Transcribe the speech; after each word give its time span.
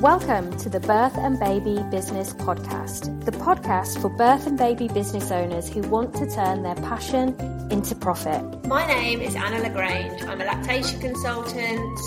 Welcome 0.00 0.56
to 0.60 0.70
the 0.70 0.80
Birth 0.80 1.18
and 1.18 1.38
Baby 1.38 1.84
Business 1.90 2.32
Podcast, 2.32 3.22
the 3.26 3.32
podcast 3.32 4.00
for 4.00 4.08
birth 4.08 4.46
and 4.46 4.56
baby 4.56 4.88
business 4.88 5.30
owners 5.30 5.68
who 5.68 5.82
want 5.82 6.14
to 6.14 6.26
turn 6.30 6.62
their 6.62 6.74
passion 6.76 7.38
into 7.70 7.94
profit. 7.94 8.64
My 8.64 8.86
name 8.86 9.20
is 9.20 9.36
Anna 9.36 9.58
LaGrange. 9.58 10.22
I'm 10.22 10.40
a 10.40 10.46
lactation 10.46 11.00
consultant, 11.00 11.98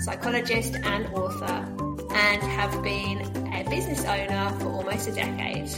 psychologist, 0.00 0.76
and 0.76 1.06
author, 1.08 1.68
and 2.14 2.42
have 2.42 2.82
been 2.82 3.20
a 3.52 3.68
business 3.68 4.02
owner 4.06 4.58
for 4.58 4.68
almost 4.68 5.08
a 5.08 5.12
decade. 5.12 5.68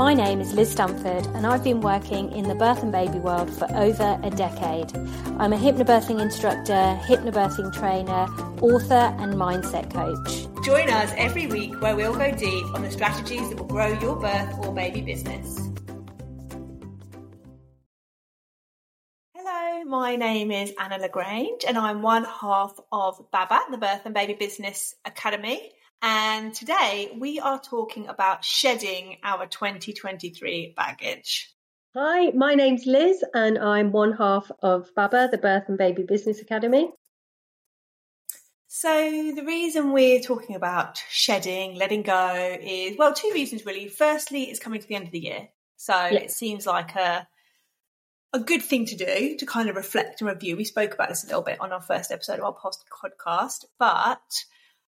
My 0.00 0.14
name 0.14 0.40
is 0.40 0.54
Liz 0.54 0.70
Stamford, 0.70 1.26
and 1.34 1.46
I've 1.46 1.62
been 1.62 1.82
working 1.82 2.32
in 2.32 2.48
the 2.48 2.54
birth 2.54 2.82
and 2.82 2.90
baby 2.90 3.18
world 3.18 3.52
for 3.52 3.70
over 3.76 4.18
a 4.22 4.30
decade. 4.30 4.96
I'm 5.38 5.52
a 5.52 5.58
hypnobirthing 5.58 6.18
instructor, 6.18 6.98
hypnobirthing 7.02 7.70
trainer, 7.74 8.24
author, 8.62 9.14
and 9.18 9.34
mindset 9.34 9.92
coach. 9.92 10.48
Join 10.64 10.88
us 10.88 11.12
every 11.18 11.48
week 11.48 11.78
where 11.82 11.94
we'll 11.94 12.14
go 12.14 12.30
deep 12.34 12.64
on 12.74 12.80
the 12.80 12.90
strategies 12.90 13.46
that 13.50 13.58
will 13.58 13.66
grow 13.66 13.88
your 14.00 14.16
birth 14.16 14.64
or 14.64 14.72
baby 14.72 15.02
business. 15.02 15.68
Hello, 19.34 19.84
my 19.84 20.16
name 20.16 20.50
is 20.50 20.72
Anna 20.80 20.96
LaGrange, 20.96 21.66
and 21.68 21.76
I'm 21.76 22.00
one 22.00 22.24
half 22.24 22.74
of 22.90 23.30
BABBA, 23.30 23.70
the 23.70 23.76
Birth 23.76 24.06
and 24.06 24.14
Baby 24.14 24.32
Business 24.32 24.94
Academy. 25.04 25.72
And 26.02 26.54
today 26.54 27.14
we 27.18 27.40
are 27.40 27.60
talking 27.60 28.08
about 28.08 28.44
shedding 28.44 29.18
our 29.22 29.46
2023 29.46 30.72
baggage. 30.74 31.54
Hi, 31.94 32.30
my 32.30 32.54
name's 32.54 32.86
Liz, 32.86 33.22
and 33.34 33.58
I'm 33.58 33.92
one 33.92 34.12
half 34.12 34.50
of 34.62 34.94
BABBA, 34.94 35.30
the 35.30 35.38
Birth 35.38 35.64
and 35.68 35.76
Baby 35.76 36.04
Business 36.04 36.40
Academy. 36.40 36.90
So, 38.68 39.32
the 39.34 39.44
reason 39.44 39.92
we're 39.92 40.20
talking 40.20 40.54
about 40.54 41.02
shedding, 41.10 41.74
letting 41.74 42.02
go 42.02 42.56
is 42.62 42.96
well, 42.96 43.12
two 43.12 43.32
reasons 43.34 43.66
really. 43.66 43.88
Firstly, 43.88 44.44
it's 44.44 44.60
coming 44.60 44.80
to 44.80 44.86
the 44.86 44.94
end 44.94 45.06
of 45.06 45.12
the 45.12 45.18
year. 45.18 45.48
So, 45.76 45.94
yeah. 45.94 46.20
it 46.20 46.30
seems 46.30 46.66
like 46.66 46.94
a 46.94 47.28
a 48.32 48.38
good 48.38 48.62
thing 48.62 48.86
to 48.86 48.96
do 48.96 49.36
to 49.36 49.44
kind 49.44 49.68
of 49.68 49.76
reflect 49.76 50.20
and 50.20 50.30
review. 50.30 50.56
We 50.56 50.64
spoke 50.64 50.94
about 50.94 51.08
this 51.08 51.24
a 51.24 51.26
little 51.26 51.42
bit 51.42 51.60
on 51.60 51.72
our 51.72 51.80
first 51.80 52.12
episode 52.12 52.38
of 52.38 52.44
our 52.44 52.54
podcast, 52.54 53.64
but 53.78 54.44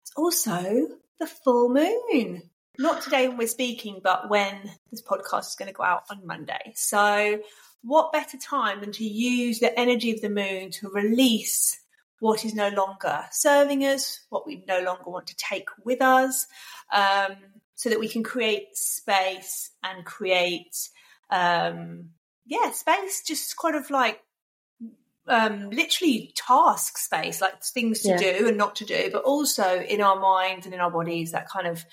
it's 0.08 0.16
also 0.16 0.88
the 1.20 1.28
full 1.28 1.68
moon. 1.68 2.44
Not 2.80 3.02
today 3.02 3.28
when 3.28 3.38
we're 3.38 3.48
speaking, 3.48 4.00
but 4.02 4.30
when 4.30 4.72
this 4.90 5.02
podcast 5.02 5.50
is 5.50 5.56
going 5.56 5.68
to 5.68 5.74
go 5.74 5.84
out 5.84 6.04
on 6.10 6.26
Monday. 6.26 6.72
So, 6.76 7.42
what 7.82 8.14
better 8.14 8.38
time 8.38 8.80
than 8.80 8.94
to 8.94 9.04
use 9.04 9.60
the 9.60 9.78
energy 9.78 10.12
of 10.12 10.22
the 10.22 10.30
moon 10.30 10.72
to 10.72 10.90
release 10.90 11.78
what 12.20 12.46
is 12.46 12.54
no 12.54 12.70
longer 12.70 13.26
serving 13.32 13.84
us, 13.84 14.22
what 14.30 14.48
we 14.48 14.64
no 14.66 14.82
longer 14.82 15.10
want 15.10 15.28
to 15.28 15.36
take 15.36 15.68
with 15.84 16.02
us, 16.02 16.48
um, 16.94 17.36
so 17.76 17.90
that 17.90 18.00
we 18.00 18.08
can 18.08 18.24
create 18.24 18.78
space 18.78 19.72
and 19.84 20.06
create, 20.06 20.90
um, 21.32 22.12
yeah, 22.46 22.72
space 22.72 23.24
just 23.26 23.58
kind 23.58 23.76
of 23.76 23.90
like 23.90 24.22
um, 25.28 25.70
literally 25.70 26.34
task 26.36 26.98
space, 26.98 27.42
like 27.42 27.62
things 27.64 28.02
to 28.02 28.10
yeah. 28.10 28.18
do 28.18 28.48
and 28.48 28.58
not 28.58 28.76
to 28.78 28.86
do, 28.86 29.10
but 29.12 29.24
also 29.24 29.80
in 29.80 30.02
our 30.02 30.20
minds 30.20 30.66
and 30.66 30.74
in 30.74 30.82
our 30.82 30.92
bodies, 30.92 31.32
that 31.32 31.50
kind 31.50 31.68
of, 31.68 31.86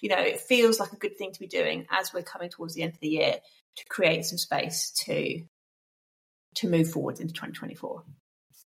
you 0.00 0.08
know, 0.08 0.18
it 0.18 0.40
feels 0.40 0.78
like 0.78 0.92
a 0.92 0.96
good 0.96 1.16
thing 1.16 1.32
to 1.32 1.40
be 1.40 1.46
doing 1.46 1.86
as 1.90 2.12
we're 2.12 2.22
coming 2.22 2.50
towards 2.50 2.74
the 2.74 2.82
end 2.82 2.92
of 2.92 3.00
the 3.00 3.08
year 3.08 3.36
to 3.76 3.84
create 3.88 4.24
some 4.24 4.38
space 4.38 4.92
to 5.04 5.42
to 6.56 6.68
move 6.68 6.88
forward 6.88 7.18
into 7.18 7.34
2024. 7.34 8.04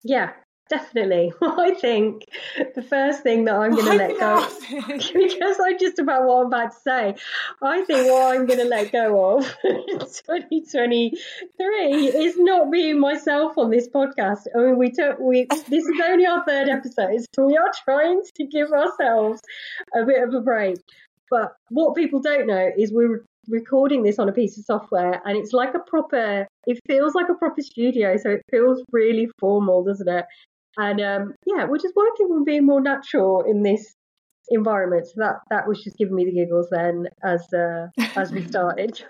Yeah, 0.04 0.34
Definitely. 0.70 1.34
I 1.42 1.74
think 1.74 2.26
the 2.76 2.82
first 2.82 3.24
thing 3.24 3.46
that 3.46 3.56
I'm 3.56 3.72
going 3.72 3.86
to 3.86 3.94
let 3.94 4.20
go 4.20 4.46
because 4.98 5.58
I'm 5.64 5.80
just 5.80 6.00
about 6.00 6.26
what 6.26 6.42
I'm 6.42 6.48
about 6.48 6.72
to 6.72 6.80
say. 6.80 7.16
I 7.62 7.86
think 7.86 8.12
what 8.12 8.36
I'm 8.36 8.46
going 8.46 8.60
to 8.60 8.66
let 8.66 8.92
go 8.92 9.38
of 9.38 9.56
in 9.64 10.00
2023 10.00 12.08
is 12.08 12.36
not 12.38 12.70
being 12.72 13.00
myself 13.00 13.58
on 13.58 13.70
this 13.70 13.88
podcast. 13.88 14.48
I 14.56 14.60
mean, 14.60 14.78
we 14.78 14.92
took 14.92 15.20
we 15.20 15.48
this 15.70 15.86
is 15.86 16.02
only 16.04 16.26
our 16.26 16.44
third 16.46 16.68
episode, 16.70 17.26
so 17.34 17.46
we 17.46 17.58
are 17.58 17.72
trying 17.86 18.22
to 18.36 18.46
give 18.46 18.72
ourselves 18.72 19.42
a 19.96 20.04
bit 20.06 20.24
of 20.24 20.34
a 20.34 20.42
break. 20.42 20.78
But 21.30 21.56
what 21.70 21.96
people 21.96 22.22
don't 22.22 22.48
know 22.48 22.72
is 22.78 22.92
we're 22.92 23.24
recording 23.50 24.04
this 24.04 24.20
on 24.20 24.28
a 24.28 24.34
piece 24.34 24.58
of 24.58 24.66
software 24.66 25.22
and 25.26 25.38
it's 25.38 25.54
like 25.54 25.74
a 25.74 25.80
proper 25.80 26.46
it 26.66 26.78
feels 26.86 27.16
like 27.16 27.30
a 27.30 27.36
proper 27.36 27.62
studio 27.62 28.18
so 28.18 28.30
it 28.30 28.42
feels 28.52 28.84
really 28.92 29.30
formal 29.40 29.86
doesn't 29.86 30.10
it 30.10 30.26
and 30.78 31.02
um, 31.02 31.34
yeah, 31.46 31.66
we're 31.66 31.80
just 31.80 31.96
working 31.96 32.28
on 32.28 32.46
being 32.46 32.66
more 32.66 32.82
natural 32.82 33.44
in 33.44 33.64
this 33.64 33.96
environment. 34.50 35.08
So 35.08 35.14
that 35.18 35.36
that 35.50 35.68
was 35.68 35.84
just 35.84 35.98
giving 35.98 36.16
me 36.16 36.26
the 36.26 36.34
giggles 36.34 36.68
then 36.72 37.08
as 37.24 37.46
uh, 37.54 37.88
as 38.16 38.32
we 38.32 38.44
started. 38.48 39.02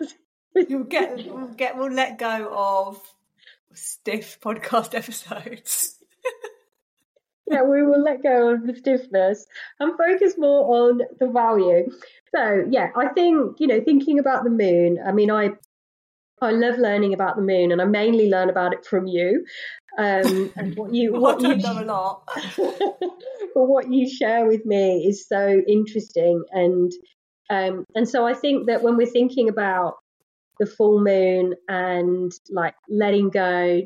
You'll 0.56 0.86
get 0.86 1.26
we'll 1.28 1.48
get 1.48 1.78
we'll 1.78 1.92
let 1.92 2.18
go 2.18 2.50
of 2.52 3.02
stiff 3.74 4.40
podcast 4.42 4.96
episodes. 4.96 5.96
yeah, 7.52 7.64
we 7.64 7.84
will 7.84 8.02
let 8.02 8.24
go 8.24 8.54
of 8.54 8.66
the 8.66 8.76
stiffness 8.76 9.46
and 9.80 9.98
focus 9.98 10.36
more 10.38 10.90
on 10.90 11.02
the 11.20 11.28
value. 11.28 11.90
So 12.36 12.66
yeah, 12.70 12.90
I 12.96 13.10
think 13.10 13.58
you 13.60 13.68
know 13.68 13.82
thinking 13.82 14.20
about 14.20 14.44
the 14.44 14.50
moon. 14.50 15.00
I 15.06 15.12
mean, 15.12 15.30
I 15.30 15.52
I 16.42 16.52
love 16.52 16.78
learning 16.78 17.14
about 17.14 17.36
the 17.36 17.42
moon, 17.42 17.72
and 17.72 17.82
I 17.82 17.86
mainly 17.86 18.30
learn 18.30 18.50
about 18.50 18.74
it 18.74 18.86
from 18.86 19.08
you. 19.08 19.46
Um, 19.98 20.52
and 20.56 20.76
what 20.76 20.94
you 20.94 21.14
what 21.14 21.42
you 21.42 21.54
a 21.54 21.84
lot. 21.84 22.24
but 22.58 23.64
what 23.64 23.92
you 23.92 24.10
share 24.10 24.46
with 24.46 24.66
me 24.66 25.06
is 25.08 25.28
so 25.28 25.62
interesting, 25.68 26.44
and 26.52 26.92
um, 27.50 27.86
and 27.96 28.08
so 28.08 28.26
I 28.26 28.34
think 28.34 28.68
that 28.68 28.84
when 28.84 28.98
we're 28.98 29.08
thinking 29.08 29.50
about 29.50 29.96
the 30.60 30.66
full 30.66 31.00
moon 31.02 31.54
and 31.68 32.32
like 32.50 32.76
letting 32.90 33.30
go, 33.30 33.84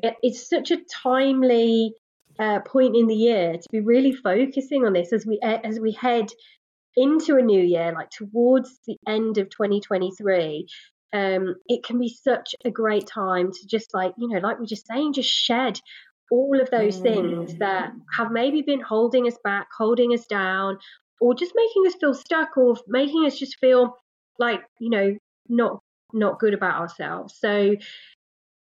it, 0.00 0.14
it's 0.22 0.48
such 0.48 0.70
a 0.70 0.78
timely 1.02 1.94
uh, 2.38 2.60
point 2.60 2.96
in 2.96 3.06
the 3.06 3.14
year 3.14 3.52
to 3.54 3.68
be 3.70 3.80
really 3.80 4.12
focusing 4.12 4.84
on 4.86 4.92
this 4.92 5.12
as 5.12 5.26
we 5.26 5.38
as 5.42 5.78
we 5.78 5.92
head 5.92 6.26
into 6.96 7.36
a 7.36 7.42
new 7.42 7.62
year, 7.62 7.92
like 7.92 8.10
towards 8.10 8.78
the 8.86 8.96
end 9.06 9.38
of 9.38 9.48
2023, 9.50 10.66
um, 11.12 11.56
it 11.68 11.84
can 11.84 11.98
be 11.98 12.08
such 12.08 12.54
a 12.64 12.70
great 12.70 13.06
time 13.06 13.52
to 13.52 13.66
just 13.66 13.94
like, 13.94 14.14
you 14.16 14.28
know, 14.28 14.38
like 14.38 14.58
we 14.58 14.64
are 14.64 14.66
just 14.66 14.86
saying, 14.86 15.12
just 15.12 15.30
shed 15.30 15.78
all 16.30 16.60
of 16.60 16.70
those 16.70 16.98
mm. 16.98 17.02
things 17.02 17.56
that 17.56 17.92
have 18.16 18.32
maybe 18.32 18.62
been 18.62 18.80
holding 18.80 19.26
us 19.26 19.36
back, 19.44 19.68
holding 19.76 20.14
us 20.14 20.26
down, 20.26 20.78
or 21.20 21.34
just 21.34 21.52
making 21.54 21.86
us 21.86 21.94
feel 22.00 22.14
stuck 22.14 22.56
or 22.56 22.76
making 22.88 23.26
us 23.26 23.38
just 23.38 23.58
feel 23.58 23.96
like, 24.38 24.62
you 24.80 24.90
know, 24.90 25.16
not 25.48 25.80
not 26.14 26.38
good 26.38 26.54
about 26.54 26.80
ourselves. 26.80 27.36
So 27.38 27.76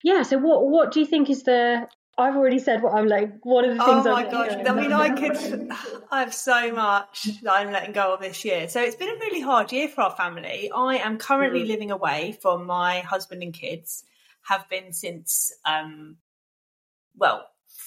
yeah, 0.03 0.23
so 0.23 0.39
what 0.39 0.67
what 0.67 0.93
do 0.93 1.01
you 1.01 1.07
think 1.07 1.31
is 1.31 1.45
the 1.45 1.87
I've 2.19 2.37
already 2.37 2.59
said 2.59 2.83
what 2.83 2.95
I'm 2.95 3.09
like. 3.09 3.43
What 3.43 3.65
are 3.65 3.75
the 3.75 3.83
things? 3.83 4.07
Oh 4.07 4.13
my 4.13 4.25
gosh! 4.25 4.53
I 4.67 4.75
mean, 4.75 4.93
I 4.93 5.11
could. 5.11 5.71
I 6.11 6.21
have 6.21 6.35
so 6.35 6.73
much 6.73 7.29
that 7.43 7.53
I'm 7.53 7.73
letting 7.73 7.93
go 7.93 8.15
of 8.15 8.21
this 8.21 8.45
year. 8.45 8.69
So 8.69 8.83
it's 8.83 8.97
been 8.97 9.09
a 9.09 9.19
really 9.19 9.41
hard 9.41 9.73
year 9.73 9.89
for 9.89 10.03
our 10.03 10.11
family. 10.11 10.71
I 10.75 10.97
am 10.97 11.17
currently 11.17 11.65
mm. 11.65 11.69
living 11.69 11.91
away 11.91 12.37
from 12.43 12.67
my 12.67 13.01
husband 13.01 13.43
and 13.43 13.55
kids. 13.55 14.05
Have 14.47 14.69
been 14.69 14.93
since, 14.93 15.53
um, 15.65 16.17
well, 17.17 17.47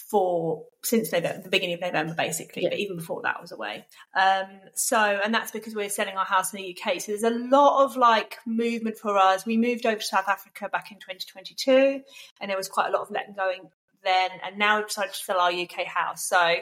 for 0.09 0.63
since 0.83 1.11
November, 1.11 1.43
the 1.43 1.49
beginning 1.49 1.75
of 1.75 1.81
November, 1.81 2.13
basically. 2.13 2.63
Yeah. 2.63 2.69
But 2.69 2.79
even 2.79 2.95
before 2.97 3.21
that, 3.23 3.37
I 3.37 3.41
was 3.41 3.51
away. 3.51 3.85
Um, 4.15 4.47
so, 4.73 4.97
and 4.97 5.33
that's 5.33 5.51
because 5.51 5.75
we're 5.75 5.89
selling 5.89 6.15
our 6.15 6.25
house 6.25 6.53
in 6.53 6.61
the 6.61 6.77
UK. 6.77 7.01
So 7.01 7.11
there's 7.11 7.23
a 7.23 7.29
lot 7.29 7.83
of 7.83 7.97
like 7.97 8.37
movement 8.45 8.97
for 8.97 9.17
us. 9.17 9.45
We 9.45 9.57
moved 9.57 9.85
over 9.85 9.97
to 9.97 10.03
South 10.03 10.27
Africa 10.27 10.69
back 10.69 10.91
in 10.91 10.97
2022, 10.97 12.01
and 12.39 12.49
there 12.49 12.57
was 12.57 12.69
quite 12.69 12.87
a 12.87 12.91
lot 12.91 13.01
of 13.01 13.11
letting 13.11 13.35
going 13.35 13.69
then, 14.05 14.29
and 14.43 14.57
now 14.57 14.77
we've 14.77 14.87
decided 14.87 15.13
to 15.13 15.19
sell 15.19 15.39
our 15.39 15.51
UK 15.51 15.85
house. 15.85 16.27
So, 16.27 16.57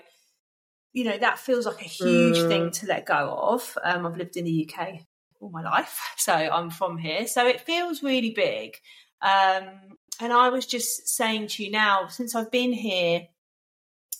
you 0.93 1.03
know, 1.03 1.17
that 1.17 1.39
feels 1.39 1.65
like 1.65 1.81
a 1.81 1.85
huge 1.85 2.37
mm. 2.37 2.47
thing 2.47 2.71
to 2.71 2.87
let 2.87 3.05
go 3.05 3.37
of. 3.37 3.77
Um, 3.83 4.05
I've 4.05 4.17
lived 4.17 4.37
in 4.37 4.45
the 4.45 4.69
UK 4.69 5.01
all 5.39 5.49
my 5.49 5.61
life, 5.61 6.13
so 6.17 6.33
I'm 6.33 6.69
from 6.69 6.97
here. 6.97 7.27
So 7.27 7.45
it 7.47 7.61
feels 7.61 8.03
really 8.03 8.31
big. 8.31 8.75
Um, 9.21 9.97
and 10.19 10.31
I 10.31 10.49
was 10.49 10.65
just 10.65 11.07
saying 11.07 11.47
to 11.47 11.63
you 11.63 11.71
now, 11.71 12.07
since 12.07 12.35
I've 12.35 12.51
been 12.51 12.73
here, 12.73 13.27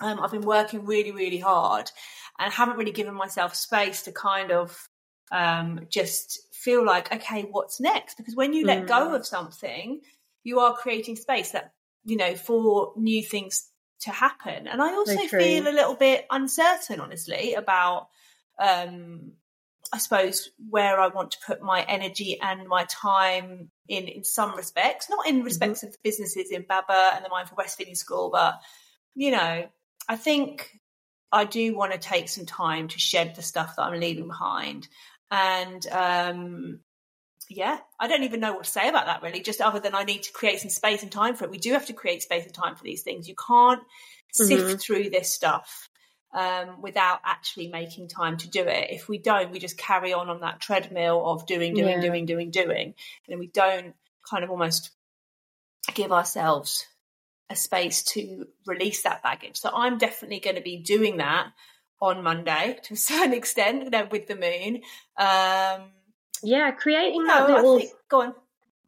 um, 0.01 0.19
I've 0.19 0.31
been 0.31 0.41
working 0.41 0.85
really, 0.85 1.11
really 1.11 1.37
hard 1.37 1.91
and 2.39 2.51
haven't 2.51 2.77
really 2.77 2.91
given 2.91 3.13
myself 3.13 3.55
space 3.55 4.03
to 4.03 4.11
kind 4.11 4.51
of 4.51 4.89
um, 5.31 5.87
just 5.89 6.39
feel 6.53 6.85
like, 6.85 7.13
okay, 7.13 7.43
what's 7.43 7.79
next? 7.79 8.17
Because 8.17 8.35
when 8.35 8.53
you 8.53 8.65
let 8.65 8.87
go 8.87 9.09
mm. 9.09 9.15
of 9.15 9.25
something, 9.25 10.01
you 10.43 10.59
are 10.59 10.73
creating 10.73 11.15
space 11.15 11.51
that 11.51 11.73
you 12.03 12.17
know, 12.17 12.35
for 12.35 12.93
new 12.97 13.23
things 13.23 13.69
to 14.01 14.11
happen. 14.11 14.67
And 14.67 14.81
I 14.81 14.93
also 14.93 15.17
feel 15.27 15.67
a 15.67 15.71
little 15.71 15.95
bit 15.95 16.25
uncertain, 16.29 16.99
honestly, 16.99 17.53
about, 17.53 18.07
um, 18.59 19.31
I 19.93 19.97
suppose, 19.97 20.49
where 20.69 20.99
I 20.99 21.07
want 21.07 21.31
to 21.31 21.37
put 21.45 21.61
my 21.61 21.83
energy 21.83 22.39
and 22.41 22.67
my 22.67 22.85
time 22.89 23.71
in, 23.87 24.07
in 24.07 24.23
some 24.23 24.55
respects, 24.55 25.09
not 25.09 25.27
in 25.27 25.43
respects 25.43 25.79
mm-hmm. 25.79 25.87
of 25.87 25.93
the 25.93 25.99
businesses 26.03 26.51
in 26.51 26.63
BABBA 26.63 27.15
and 27.15 27.23
the 27.23 27.29
Mindful 27.29 27.57
Breastfeeding 27.57 27.95
School, 27.95 28.29
but, 28.31 28.59
you 29.15 29.31
know, 29.31 29.65
I 30.09 30.15
think 30.17 30.69
I 31.31 31.45
do 31.45 31.75
want 31.75 31.93
to 31.93 31.97
take 31.97 32.27
some 32.27 32.45
time 32.45 32.89
to 32.89 32.99
shed 32.99 33.35
the 33.35 33.41
stuff 33.41 33.75
that 33.77 33.83
I'm 33.83 33.99
leaving 33.99 34.27
behind. 34.27 34.87
And 35.31 35.85
um, 35.87 36.79
yeah, 37.55 37.79
I 37.99 38.07
don't 38.07 38.23
even 38.23 38.39
know 38.39 38.53
what 38.53 38.65
to 38.65 38.69
say 38.69 38.89
about 38.89 39.05
that 39.05 39.21
really, 39.21 39.41
just 39.41 39.61
other 39.61 39.79
than 39.79 39.95
I 39.95 40.03
need 40.03 40.23
to 40.23 40.31
create 40.31 40.59
some 40.59 40.69
space 40.69 41.03
and 41.03 41.11
time 41.11 41.35
for 41.35 41.45
it. 41.45 41.51
We 41.51 41.57
do 41.57 41.73
have 41.73 41.87
to 41.87 41.93
create 41.93 42.21
space 42.21 42.45
and 42.45 42.53
time 42.53 42.75
for 42.75 42.83
these 42.83 43.03
things. 43.03 43.27
You 43.27 43.35
can't 43.35 43.81
sift 44.33 44.63
mm-hmm. 44.63 44.75
through 44.77 45.09
this 45.09 45.31
stuff 45.31 45.89
um, 46.33 46.81
without 46.81 47.19
actually 47.23 47.67
making 47.67 48.07
time 48.07 48.37
to 48.37 48.49
do 48.49 48.61
it. 48.63 48.89
If 48.89 49.07
we 49.07 49.19
don't, 49.19 49.51
we 49.51 49.59
just 49.59 49.77
carry 49.77 50.13
on 50.13 50.29
on 50.29 50.41
that 50.41 50.59
treadmill 50.59 51.25
of 51.25 51.45
doing, 51.45 51.73
doing, 51.73 52.01
yeah. 52.01 52.01
doing, 52.01 52.25
doing, 52.25 52.51
doing, 52.51 52.95
and 53.29 53.39
we 53.39 53.47
don't 53.47 53.93
kind 54.29 54.43
of 54.43 54.49
almost 54.49 54.91
give 55.93 56.11
ourselves 56.11 56.85
a 57.49 57.55
space 57.55 58.03
to 58.03 58.47
release 58.65 59.03
that 59.03 59.21
baggage. 59.21 59.57
So 59.57 59.69
I'm 59.73 59.97
definitely 59.97 60.39
going 60.39 60.55
to 60.55 60.61
be 60.61 60.77
doing 60.77 61.17
that 61.17 61.51
on 62.01 62.23
Monday 62.23 62.77
to 62.83 62.93
a 62.93 62.97
certain 62.97 63.33
extent, 63.41 63.83
you 63.83 63.89
know, 63.89 64.07
with 64.09 64.27
the 64.27 64.35
moon. 64.35 64.81
Um, 65.17 65.91
yeah, 66.43 66.71
creating 66.71 67.25
that 67.25 67.49
little. 67.49 67.79
Think, 67.79 67.91
go 68.09 68.21
on. 68.21 68.33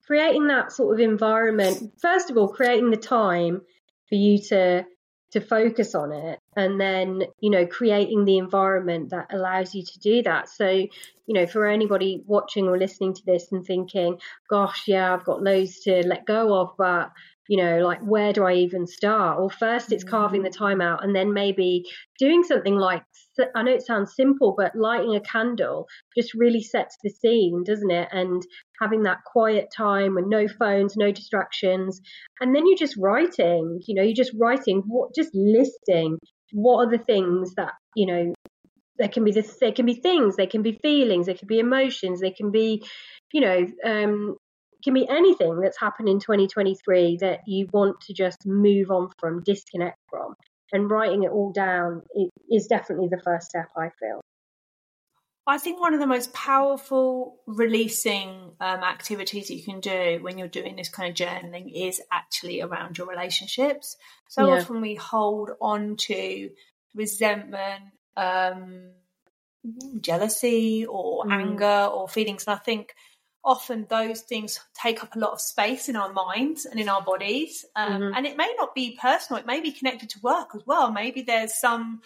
Creating 0.06 0.48
that 0.48 0.72
sort 0.72 0.94
of 0.94 1.00
environment. 1.00 1.94
First 2.00 2.30
of 2.30 2.38
all, 2.38 2.48
creating 2.48 2.92
the 2.92 2.98
time 2.98 3.62
for 4.08 4.16
you 4.16 4.38
to 4.50 4.86
to 5.36 5.42
focus 5.42 5.96
on 5.96 6.14
it 6.14 6.40
and 6.56 6.80
then 6.80 7.24
you 7.42 7.50
know 7.50 7.66
creating 7.66 8.24
the 8.24 8.38
environment 8.38 9.10
that 9.10 9.28
allows 9.34 9.76
you 9.76 9.84
to 9.84 10.00
do 10.00 10.24
that 10.24 10.48
so 10.48 10.70
you 10.70 10.90
know 11.28 11.46
for 11.46 11.68
anybody 11.68 12.24
watching 12.26 12.70
or 12.70 12.78
listening 12.78 13.14
to 13.14 13.26
this 13.26 13.52
and 13.52 13.66
thinking 13.66 14.18
gosh 14.50 14.84
yeah 14.88 15.14
i've 15.14 15.26
got 15.26 15.44
loads 15.44 15.80
to 15.80 16.08
let 16.08 16.26
go 16.26 16.54
of 16.62 16.74
but 16.78 17.12
you 17.48 17.58
know 17.58 17.80
like 17.80 18.00
where 18.00 18.34
do 18.34 18.44
i 18.44 18.54
even 18.54 18.88
start? 18.88 19.40
Or 19.40 19.50
first 19.50 19.92
it's 19.92 20.04
carving 20.04 20.44
the 20.44 20.50
time 20.50 20.82
out 20.82 21.04
and 21.04 21.16
then 21.16 21.34
maybe 21.34 21.84
doing 22.20 22.44
something 22.44 22.76
like 22.76 23.04
i 23.56 23.62
know 23.64 23.74
it 23.74 23.86
sounds 23.86 24.16
simple 24.16 24.56
but 24.58 24.76
lighting 24.76 25.16
a 25.16 25.20
candle 25.20 25.88
just 26.18 26.34
really 26.34 26.62
sets 26.64 26.98
the 27.04 27.10
scene 27.10 27.64
doesn't 27.66 27.92
it? 27.92 28.08
And 28.12 28.42
having 28.82 29.04
that 29.04 29.24
quiet 29.26 29.68
time 29.76 30.18
and 30.18 30.30
no 30.30 30.48
phones 30.48 30.96
no 30.96 31.12
distractions. 31.12 32.02
And 32.42 32.56
then 32.56 32.66
you're 32.66 32.78
just 32.78 32.98
writing 32.98 33.82
you 33.88 33.96
know 33.96 34.04
you're 34.04 34.14
just 34.16 34.36
writing 34.40 34.84
what 34.88 35.14
just 35.16 35.32
listing 35.34 36.18
what 36.52 36.86
are 36.86 36.90
the 36.90 37.04
things 37.04 37.54
that 37.56 37.74
you 37.96 38.06
know 38.06 38.34
there 38.98 39.10
can 39.10 39.24
be 39.24 39.32
this 39.32 39.58
there 39.60 39.72
can 39.72 39.86
be 39.86 39.96
things 39.96 40.36
there 40.36 40.48
can 40.48 40.62
be 40.62 40.80
feelings 40.82 41.26
there 41.26 41.36
can 41.36 41.48
be 41.48 41.60
emotions 41.60 42.22
there 42.22 42.34
can 42.36 42.52
be 42.52 42.84
you 43.34 43.42
know 43.42 43.66
um 43.84 44.36
can 44.86 44.94
be 44.94 45.10
anything 45.10 45.60
that's 45.60 45.80
happened 45.80 46.08
in 46.08 46.20
2023 46.20 47.18
that 47.18 47.40
you 47.48 47.68
want 47.74 48.00
to 48.02 48.14
just 48.14 48.46
move 48.46 48.92
on 48.92 49.10
from, 49.20 49.44
disconnect 49.44 49.98
from. 50.10 50.36
And 50.72 50.90
writing 50.90 51.24
it 51.24 51.32
all 51.32 51.52
down 51.52 52.04
is 52.50 52.68
definitely 52.68 53.08
the 53.10 53.22
first 53.22 53.50
step, 53.50 53.68
I 53.76 53.90
feel. 54.00 54.22
I 55.48 55.58
think 55.60 55.80
one 55.80 55.94
of 55.94 56.00
the 56.00 56.08
most 56.08 56.34
powerful 56.34 57.38
releasing 57.46 58.52
um, 58.60 58.84
activities 58.84 59.48
that 59.48 59.56
you 59.56 59.64
can 59.64 59.80
do 59.80 60.20
when 60.22 60.40
you're 60.40 60.48
doing 60.48 60.76
this 60.76 60.90
kind 60.90 61.10
of 61.10 61.16
journaling 61.16 61.72
is 61.74 62.02
actually 62.12 62.62
around 62.62 62.98
your 62.98 63.08
relationships. 63.08 63.96
So 64.28 64.48
yeah. 64.48 64.62
often 64.62 64.82
we 64.82 64.96
hold 64.96 65.52
on 65.62 65.98
to 65.98 66.50
resentment, 66.96 67.84
um, 68.18 68.92
jealousy, 70.02 70.88
or 70.88 71.26
mm. 71.26 71.32
anger, 71.32 71.90
or 71.92 72.08
feelings. 72.08 72.46
And 72.48 72.56
I 72.56 72.60
think 72.60 72.96
often 73.46 73.86
those 73.90 74.22
things 74.22 74.60
take 74.74 75.04
up 75.04 75.16
a 75.16 75.20
lot 75.20 75.32
of 75.32 75.40
space 75.40 75.88
in 75.88 75.96
our 75.96 76.12
minds 76.12 76.66
and 76.66 76.80
in 76.80 76.90
our 76.90 77.02
bodies. 77.02 77.64
Um, 77.76 77.94
mm-hmm. 77.94 78.18
And 78.18 78.26
it 78.26 78.38
may 78.38 78.54
not 78.58 78.74
be 78.74 78.98
personal, 79.00 79.40
it 79.40 79.46
may 79.46 79.62
be 79.62 79.72
connected 79.72 80.10
to 80.10 80.20
work 80.22 80.50
as 80.56 80.64
well. 80.66 80.92
Maybe 80.92 81.22
there's 81.22 81.54
some 81.54 82.02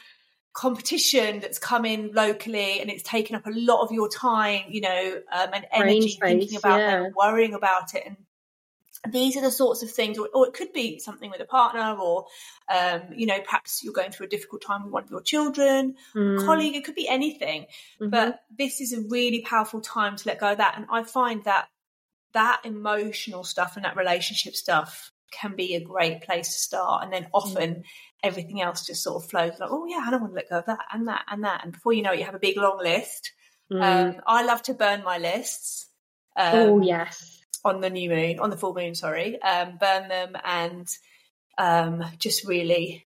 competition 0.53 1.39
that's 1.39 1.59
come 1.59 1.85
in 1.85 2.11
locally 2.13 2.81
and 2.81 2.89
it's 2.89 3.03
taken 3.03 3.35
up 3.35 3.47
a 3.47 3.51
lot 3.51 3.83
of 3.83 3.91
your 3.91 4.09
time, 4.09 4.63
you 4.67 4.81
know, 4.81 5.21
um, 5.31 5.49
and 5.53 5.65
energy 5.71 6.17
thinking 6.21 6.57
about 6.57 6.79
yeah. 6.79 7.03
them, 7.03 7.13
worrying 7.15 7.53
about 7.53 7.95
it. 7.95 8.03
And 8.05 8.17
these 9.07 9.37
are 9.37 9.41
the 9.41 9.51
sorts 9.51 9.81
of 9.81 9.91
things, 9.91 10.17
or, 10.17 10.29
or, 10.33 10.47
it 10.47 10.53
could 10.53 10.73
be 10.73 10.99
something 10.99 11.29
with 11.29 11.39
a 11.39 11.45
partner, 11.45 11.97
or 11.99 12.25
um, 12.73 13.01
you 13.15 13.25
know, 13.25 13.39
perhaps 13.41 13.83
you're 13.83 13.93
going 13.93 14.11
through 14.11 14.25
a 14.25 14.29
difficult 14.29 14.61
time 14.61 14.83
with 14.83 14.91
one 14.91 15.03
of 15.03 15.09
your 15.09 15.21
children, 15.21 15.95
mm. 16.13 16.45
colleague. 16.45 16.75
It 16.75 16.83
could 16.83 16.95
be 16.95 17.07
anything, 17.07 17.63
mm-hmm. 18.01 18.09
but 18.09 18.41
this 18.55 18.81
is 18.81 18.93
a 18.93 19.01
really 19.09 19.41
powerful 19.41 19.81
time 19.81 20.17
to 20.17 20.27
let 20.27 20.39
go 20.39 20.51
of 20.51 20.57
that. 20.57 20.75
And 20.77 20.85
I 20.91 21.03
find 21.03 21.43
that 21.45 21.67
that 22.33 22.61
emotional 22.65 23.43
stuff 23.43 23.75
and 23.75 23.85
that 23.85 23.95
relationship 23.95 24.55
stuff 24.55 25.11
can 25.31 25.55
be 25.55 25.75
a 25.75 25.83
great 25.83 26.21
place 26.21 26.47
to 26.47 26.59
start. 26.59 27.03
And 27.03 27.13
then 27.13 27.27
often 27.33 27.75
mm. 27.75 27.83
everything 28.21 28.61
else 28.61 28.85
just 28.85 29.03
sort 29.03 29.23
of 29.23 29.29
flows 29.29 29.53
like, 29.59 29.69
oh 29.71 29.85
yeah, 29.85 30.03
I 30.05 30.11
don't 30.11 30.21
want 30.21 30.33
to 30.33 30.35
let 30.35 30.49
go 30.49 30.57
of 30.59 30.65
that 30.65 30.85
and 30.91 31.07
that 31.07 31.23
and 31.29 31.43
that. 31.45 31.63
And 31.63 31.71
before 31.71 31.93
you 31.93 32.01
know 32.01 32.11
it, 32.11 32.19
you 32.19 32.25
have 32.25 32.35
a 32.35 32.39
big 32.39 32.57
long 32.57 32.79
list. 32.79 33.31
Mm. 33.71 33.81
Um, 34.15 34.21
I 34.27 34.43
love 34.43 34.61
to 34.63 34.73
burn 34.73 35.03
my 35.03 35.19
lists. 35.19 35.87
Um, 36.35 36.55
oh 36.55 36.81
yes 36.81 37.38
on 37.63 37.81
the 37.81 37.89
new 37.89 38.09
moon, 38.09 38.39
on 38.39 38.49
the 38.49 38.57
full 38.57 38.73
moon, 38.73 38.95
sorry, 38.95 39.41
um, 39.41 39.77
burn 39.79 40.07
them 40.07 40.35
and 40.43 40.87
um, 41.57 42.03
just 42.17 42.47
really 42.47 43.05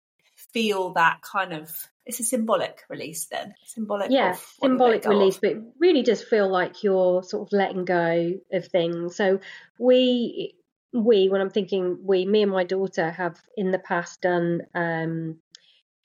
feel 0.52 0.92
that 0.94 1.20
kind 1.22 1.52
of 1.52 1.70
it's 2.06 2.18
a 2.18 2.24
symbolic 2.24 2.82
release 2.88 3.26
then 3.26 3.54
symbolic 3.66 4.10
yeah 4.10 4.34
symbolic 4.60 5.04
release 5.04 5.36
of. 5.36 5.42
but 5.42 5.50
it 5.52 5.62
really 5.78 6.02
does 6.02 6.22
feel 6.22 6.50
like 6.50 6.82
you're 6.82 7.22
sort 7.22 7.46
of 7.46 7.52
letting 7.52 7.84
go 7.84 8.32
of 8.52 8.66
things 8.66 9.14
so 9.14 9.38
we 9.78 10.54
we 10.92 11.28
when 11.28 11.40
i'm 11.40 11.50
thinking 11.50 11.98
we 12.02 12.24
me 12.26 12.42
and 12.42 12.50
my 12.50 12.64
daughter 12.64 13.10
have 13.10 13.38
in 13.56 13.70
the 13.70 13.78
past 13.78 14.20
done 14.22 14.62
um 14.74 15.36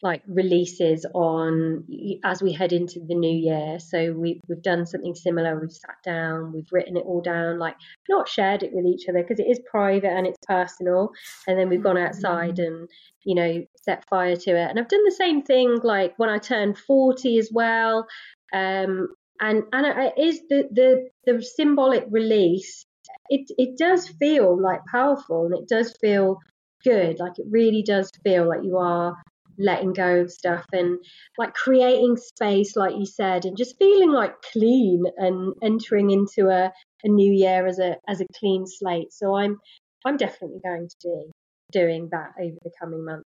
like 0.06 0.22
releases 0.28 1.04
on 1.16 1.84
as 2.24 2.40
we 2.40 2.54
head 2.54 2.72
into 2.72 3.00
the 3.00 3.16
new 3.16 3.36
year. 3.36 3.80
So 3.80 4.14
we, 4.14 4.40
we've 4.48 4.62
done 4.62 4.86
something 4.86 5.16
similar. 5.16 5.60
We've 5.60 5.72
sat 5.72 5.96
down, 6.06 6.54
we've 6.54 6.72
written 6.72 6.96
it 6.96 7.04
all 7.08 7.22
down, 7.22 7.58
like 7.58 7.76
not 8.08 8.30
shared 8.30 8.62
it 8.62 8.70
with 8.72 8.86
each 8.86 9.10
other 9.10 9.24
because 9.24 9.40
it 9.40 9.48
is 9.50 9.60
private 9.70 10.12
and 10.12 10.28
it's 10.28 10.38
personal. 10.48 11.10
And 11.48 11.58
then 11.58 11.70
we've 11.70 11.82
gone 11.82 11.98
outside 11.98 12.60
and, 12.60 12.88
you 13.24 13.34
know, 13.34 13.66
set 13.84 14.08
fire 14.08 14.36
to 14.36 14.52
it. 14.52 14.70
And 14.70 14.80
I've 14.80 14.88
done 14.88 15.04
the 15.06 15.16
same 15.18 15.42
thing 15.42 15.80
like 15.82 16.14
when 16.18 16.30
I 16.30 16.38
turned 16.38 16.78
40 16.78 17.40
as 17.40 17.50
well. 17.52 18.06
Um, 18.54 19.08
and 19.42 19.64
and 19.74 19.86
it 19.88 20.14
is 20.20 20.40
the, 20.50 20.70
the, 20.72 21.10
the 21.26 21.42
symbolic 21.42 22.06
release. 22.12 22.86
It, 23.30 23.50
it 23.58 23.76
does 23.80 24.08
feel 24.08 24.56
like 24.62 24.82
powerful 24.92 25.48
and 25.48 25.56
it 25.56 25.68
does 25.68 25.96
feel 26.00 26.38
good. 26.84 27.18
Like 27.20 27.40
it 27.40 27.48
really 27.50 27.82
does 27.82 28.12
feel 28.24 28.48
like 28.48 28.64
you 28.64 28.78
are 28.78 29.18
letting 29.58 29.94
go 29.94 30.22
of 30.22 30.32
stuff 30.32 30.66
and 30.72 31.00
like 31.38 31.54
creating 31.54 32.18
space 32.18 32.76
like 32.76 32.96
you 32.96 33.06
said 33.06 33.46
and 33.46 33.58
just 33.58 33.78
feeling 33.78 34.12
like 34.12 34.34
clean 34.54 35.04
and 35.18 35.54
entering 35.64 36.12
into 36.12 36.50
a, 36.50 36.72
a 37.04 37.08
new 37.08 37.32
year 37.32 37.66
as 37.68 37.80
a 37.80 37.98
as 38.08 38.22
a 38.22 38.26
clean 38.40 38.66
slate 38.66 39.12
so 39.12 39.36
i'm 39.36 39.58
i'm 40.06 40.18
definitely 40.18 40.60
going 40.64 40.88
to 40.88 40.96
be 41.04 41.32
doing 41.72 42.10
that 42.12 42.32
over 42.40 42.56
the 42.64 42.72
coming 42.80 43.04
months 43.04 43.26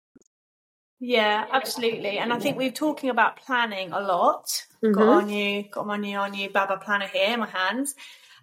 yeah, 1.00 1.46
absolutely. 1.52 2.18
And 2.18 2.34
I 2.34 2.40
think 2.40 2.58
we're 2.58 2.72
talking 2.72 3.10
about 3.10 3.38
planning 3.38 3.92
a 3.92 4.00
lot. 4.00 4.48
Mm-hmm. 4.84 4.94
Got 4.94 5.08
our 5.08 5.22
new 5.22 5.64
got 5.70 5.86
my 5.86 5.98
new 5.98 6.18
our 6.18 6.30
new 6.30 6.50
BABBA 6.50 6.84
planner 6.84 7.08
here 7.08 7.34
in 7.34 7.40
my 7.40 7.48
hands. 7.48 7.94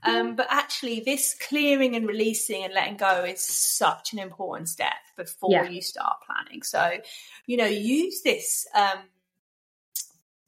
Um, 0.04 0.36
but 0.36 0.46
actually, 0.50 1.00
this 1.00 1.36
clearing 1.48 1.96
and 1.96 2.06
releasing 2.06 2.64
and 2.64 2.74
letting 2.74 2.96
go 2.96 3.24
is 3.24 3.44
such 3.44 4.12
an 4.12 4.18
important 4.18 4.68
step 4.68 4.92
before 5.16 5.50
yeah. 5.50 5.68
you 5.68 5.80
start 5.80 6.16
planning. 6.26 6.62
So, 6.62 6.98
you 7.46 7.56
know, 7.56 7.66
use 7.66 8.22
this. 8.22 8.66
Um, 8.74 8.98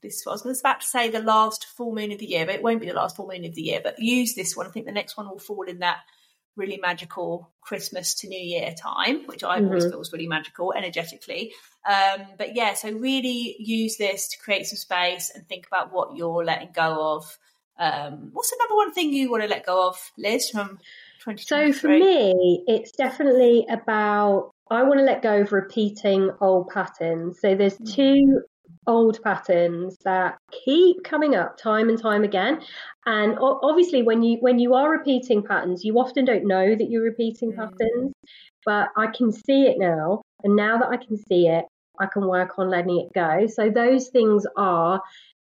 this 0.03 0.27
I 0.27 0.31
was 0.31 0.61
about 0.61 0.83
to 0.83 0.87
say 0.87 1.09
the 1.09 1.21
last 1.21 1.65
full 1.65 1.95
moon 1.95 2.13
of 2.13 2.19
the 2.19 2.27
year, 2.27 2.47
but 2.47 2.55
it 2.55 2.63
won't 2.63 2.81
be 2.81 2.87
the 2.87 2.95
last 2.95 3.17
full 3.17 3.29
moon 3.29 3.45
of 3.45 3.55
the 3.55 3.63
year. 3.63 3.81
But 3.83 3.99
use 3.99 4.35
this 4.35 4.57
one. 4.57 4.67
I 4.67 4.71
think 4.71 4.87
the 4.87 4.93
next 4.93 5.17
one 5.17 5.29
will 5.29 5.39
fall 5.39 5.63
in 5.63 5.81
that 5.81 5.99
really 6.57 6.79
magical 6.79 7.53
Christmas 7.61 8.15
to 8.15 8.29
New 8.29 8.41
Year 8.41 8.75
time, 8.75 9.27
which 9.27 9.45
I 9.45 9.59
mm-hmm. 9.59 9.67
always 9.67 9.85
feel 9.85 9.99
was 9.99 10.13
really 10.13 10.27
magical 10.27 10.73
energetically. 10.73 11.53
Um, 11.87 12.27
but 12.39 12.57
yeah, 12.57 12.75
so 12.75 12.91
really 12.91 13.57
use 13.59 13.97
this 13.97 14.29
to 14.29 14.39
create 14.39 14.67
some 14.67 14.79
space 14.79 15.31
and 15.35 15.47
think 15.47 15.67
about 15.67 15.93
what 15.93 16.17
you're 16.17 16.45
letting 16.45 16.71
go 16.75 17.17
of 17.17 17.39
um, 17.79 18.31
what's 18.33 18.51
the 18.51 18.57
number 18.59 18.77
one 18.77 18.93
thing 18.93 19.13
you 19.13 19.31
want 19.31 19.43
to 19.43 19.49
let 19.49 19.67
go 19.67 19.89
of, 19.89 20.13
Liz, 20.19 20.51
from 20.51 20.79
2023? 21.25 21.73
So 21.73 21.79
for 21.79 21.89
me, 21.89 22.65
it's 22.67 22.93
definitely 22.93 23.67
about 23.71 24.51
I 24.71 24.83
want 24.83 24.99
to 24.99 25.05
let 25.05 25.23
go 25.23 25.43
of 25.43 25.53
repeating 25.53 26.31
old 26.41 26.69
patterns. 26.71 27.39
So 27.41 27.55
there's 27.55 27.79
mm. 27.79 27.95
two 27.95 28.43
old 28.87 29.21
patterns 29.23 29.97
that 30.05 30.39
keep 30.65 31.03
coming 31.05 31.35
up 31.35 31.59
time 31.59 31.89
and 31.89 32.01
time 32.01 32.23
again 32.23 32.61
and 33.05 33.37
obviously 33.41 34.03
when 34.03 34.23
you 34.23 34.39
when 34.41 34.59
you 34.59 34.75
are 34.75 34.91
repeating 34.91 35.43
patterns 35.43 35.85
you 35.85 35.99
often 35.99 36.25
don't 36.25 36.47
know 36.47 36.75
that 36.75 36.89
you're 36.89 37.03
repeating 37.03 37.53
mm. 37.53 37.57
patterns 37.57 38.13
but 38.65 38.89
i 38.97 39.07
can 39.09 39.33
see 39.33 39.63
it 39.63 39.77
now 39.79 40.23
and 40.45 40.55
now 40.55 40.79
that 40.79 40.89
i 40.89 40.97
can 40.97 41.17
see 41.17 41.49
it 41.49 41.65
i 41.99 42.07
can 42.07 42.29
work 42.29 42.59
on 42.59 42.71
letting 42.71 43.01
it 43.01 43.13
go 43.13 43.47
so 43.49 43.71
those 43.71 44.09
things 44.09 44.47
are 44.57 45.01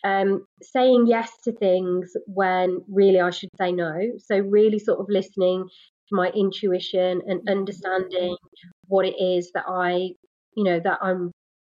um, 0.04 0.46
saying 0.62 1.06
yes 1.06 1.30
to 1.44 1.52
things 1.52 2.16
when 2.26 2.82
really 2.88 3.20
I 3.20 3.30
should 3.30 3.50
say 3.58 3.72
no. 3.72 4.12
So, 4.18 4.38
really 4.38 4.78
sort 4.78 5.00
of 5.00 5.06
listening 5.08 5.68
to 6.08 6.14
my 6.14 6.30
intuition 6.30 7.22
and 7.26 7.48
understanding 7.48 8.36
what 8.88 9.06
it 9.06 9.16
is 9.20 9.50
that 9.54 9.64
I, 9.68 10.10
you 10.56 10.64
know, 10.64 10.80
that 10.80 10.98
I'm 11.02 11.32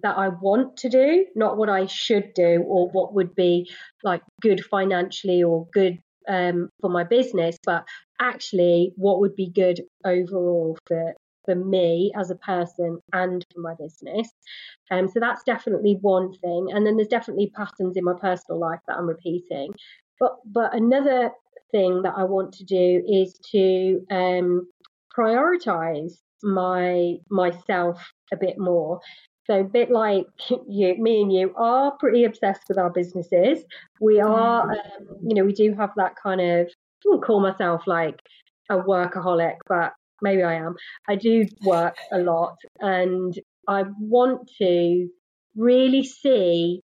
that 0.04 0.18
I 0.18 0.30
want 0.30 0.78
to 0.78 0.90
do, 0.90 1.26
not 1.36 1.58
what 1.58 1.70
I 1.70 1.88
should 1.88 2.34
do 2.36 2.64
or 2.68 2.90
what 2.90 3.14
would 3.16 3.34
be 3.34 3.70
like 4.04 4.22
good 4.42 4.64
financially 4.64 5.42
or 5.44 5.68
good 5.74 6.00
um, 6.28 6.70
for 6.82 6.90
my 6.90 7.04
business, 7.04 7.58
but 7.66 7.86
actually 8.20 8.94
what 8.96 9.20
would 9.20 9.36
be 9.36 9.50
good 9.50 9.82
overall 10.06 10.78
for 10.88 11.14
for 11.48 11.56
me 11.56 12.12
as 12.16 12.30
a 12.30 12.36
person 12.36 13.00
and 13.14 13.46
for 13.54 13.62
my 13.62 13.74
business. 13.80 14.30
Um, 14.92 15.08
so 15.08 15.20
that's 15.20 15.44
definitely 15.44 15.98
one 16.02 16.34
thing. 16.40 16.68
And 16.72 16.86
then 16.86 16.98
there's 16.98 17.08
definitely 17.08 17.52
patterns 17.56 17.96
in 17.96 18.04
my 18.04 18.14
personal 18.20 18.60
life 18.60 18.82
that 18.88 18.98
I'm 18.98 19.08
repeating. 19.08 19.74
But 20.20 20.36
but 20.46 20.76
another 20.76 21.32
thing 21.72 22.02
that 22.04 22.14
I 22.18 22.24
want 22.24 22.54
to 22.54 22.66
do 22.66 23.04
is 23.08 23.40
to 23.52 24.06
um, 24.12 24.68
prioritize 25.18 26.14
my 26.44 27.16
myself 27.30 28.12
a 28.32 28.38
bit 28.38 28.60
more. 28.60 29.00
So 29.46 29.62
a 29.62 29.64
bit 29.64 29.90
like 29.90 30.26
you, 30.68 30.96
me 30.98 31.22
and 31.22 31.32
you 31.32 31.54
are 31.56 31.92
pretty 31.98 32.26
obsessed 32.26 32.64
with 32.68 32.78
our 32.78 32.90
businesses. 32.90 33.64
We 34.02 34.20
are, 34.20 34.68
mm-hmm. 34.68 35.10
um, 35.10 35.18
you 35.26 35.36
know, 35.36 35.46
we 35.46 35.54
do 35.54 35.74
have 35.76 35.92
that 35.96 36.16
kind 36.22 36.42
of. 36.42 36.68
I 36.68 37.10
wouldn't 37.10 37.24
call 37.24 37.40
myself 37.40 37.88
like 37.88 38.20
a 38.70 38.78
workaholic, 38.78 39.58
but 39.68 39.94
maybe 40.22 40.44
I 40.44 40.56
am. 40.56 40.76
I 41.08 41.16
do 41.16 41.46
work 41.64 41.96
a 42.12 42.20
lot, 42.20 42.58
and 42.80 43.38
I 43.68 43.84
want 44.00 44.50
to 44.60 45.10
really 45.56 46.04
see 46.04 46.82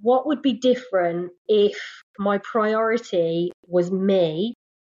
what 0.00 0.26
would 0.26 0.42
be 0.42 0.54
different 0.54 1.30
if 1.46 1.78
my 2.18 2.38
priority 2.38 3.52
was 3.66 3.90
me 3.90 4.54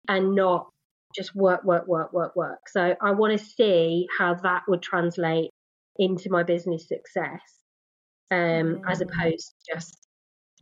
and 0.08 0.34
not 0.34 0.68
just 1.14 1.34
work, 1.34 1.62
work, 1.64 1.86
work, 1.86 2.12
work, 2.12 2.34
work. 2.34 2.68
So 2.68 2.96
I 3.00 3.12
want 3.12 3.38
to 3.38 3.44
see 3.44 4.06
how 4.18 4.34
that 4.34 4.62
would 4.66 4.82
translate 4.82 5.50
into 5.96 6.30
my 6.30 6.42
business 6.42 6.88
success 6.88 7.40
um, 8.30 8.38
mm. 8.38 8.82
as 8.88 9.00
opposed 9.00 9.52
to 9.66 9.74
just 9.74 9.96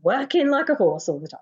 working 0.02 0.50
like 0.50 0.68
a 0.68 0.74
horse 0.74 1.08
all 1.08 1.20
the 1.20 1.28
time. 1.28 1.40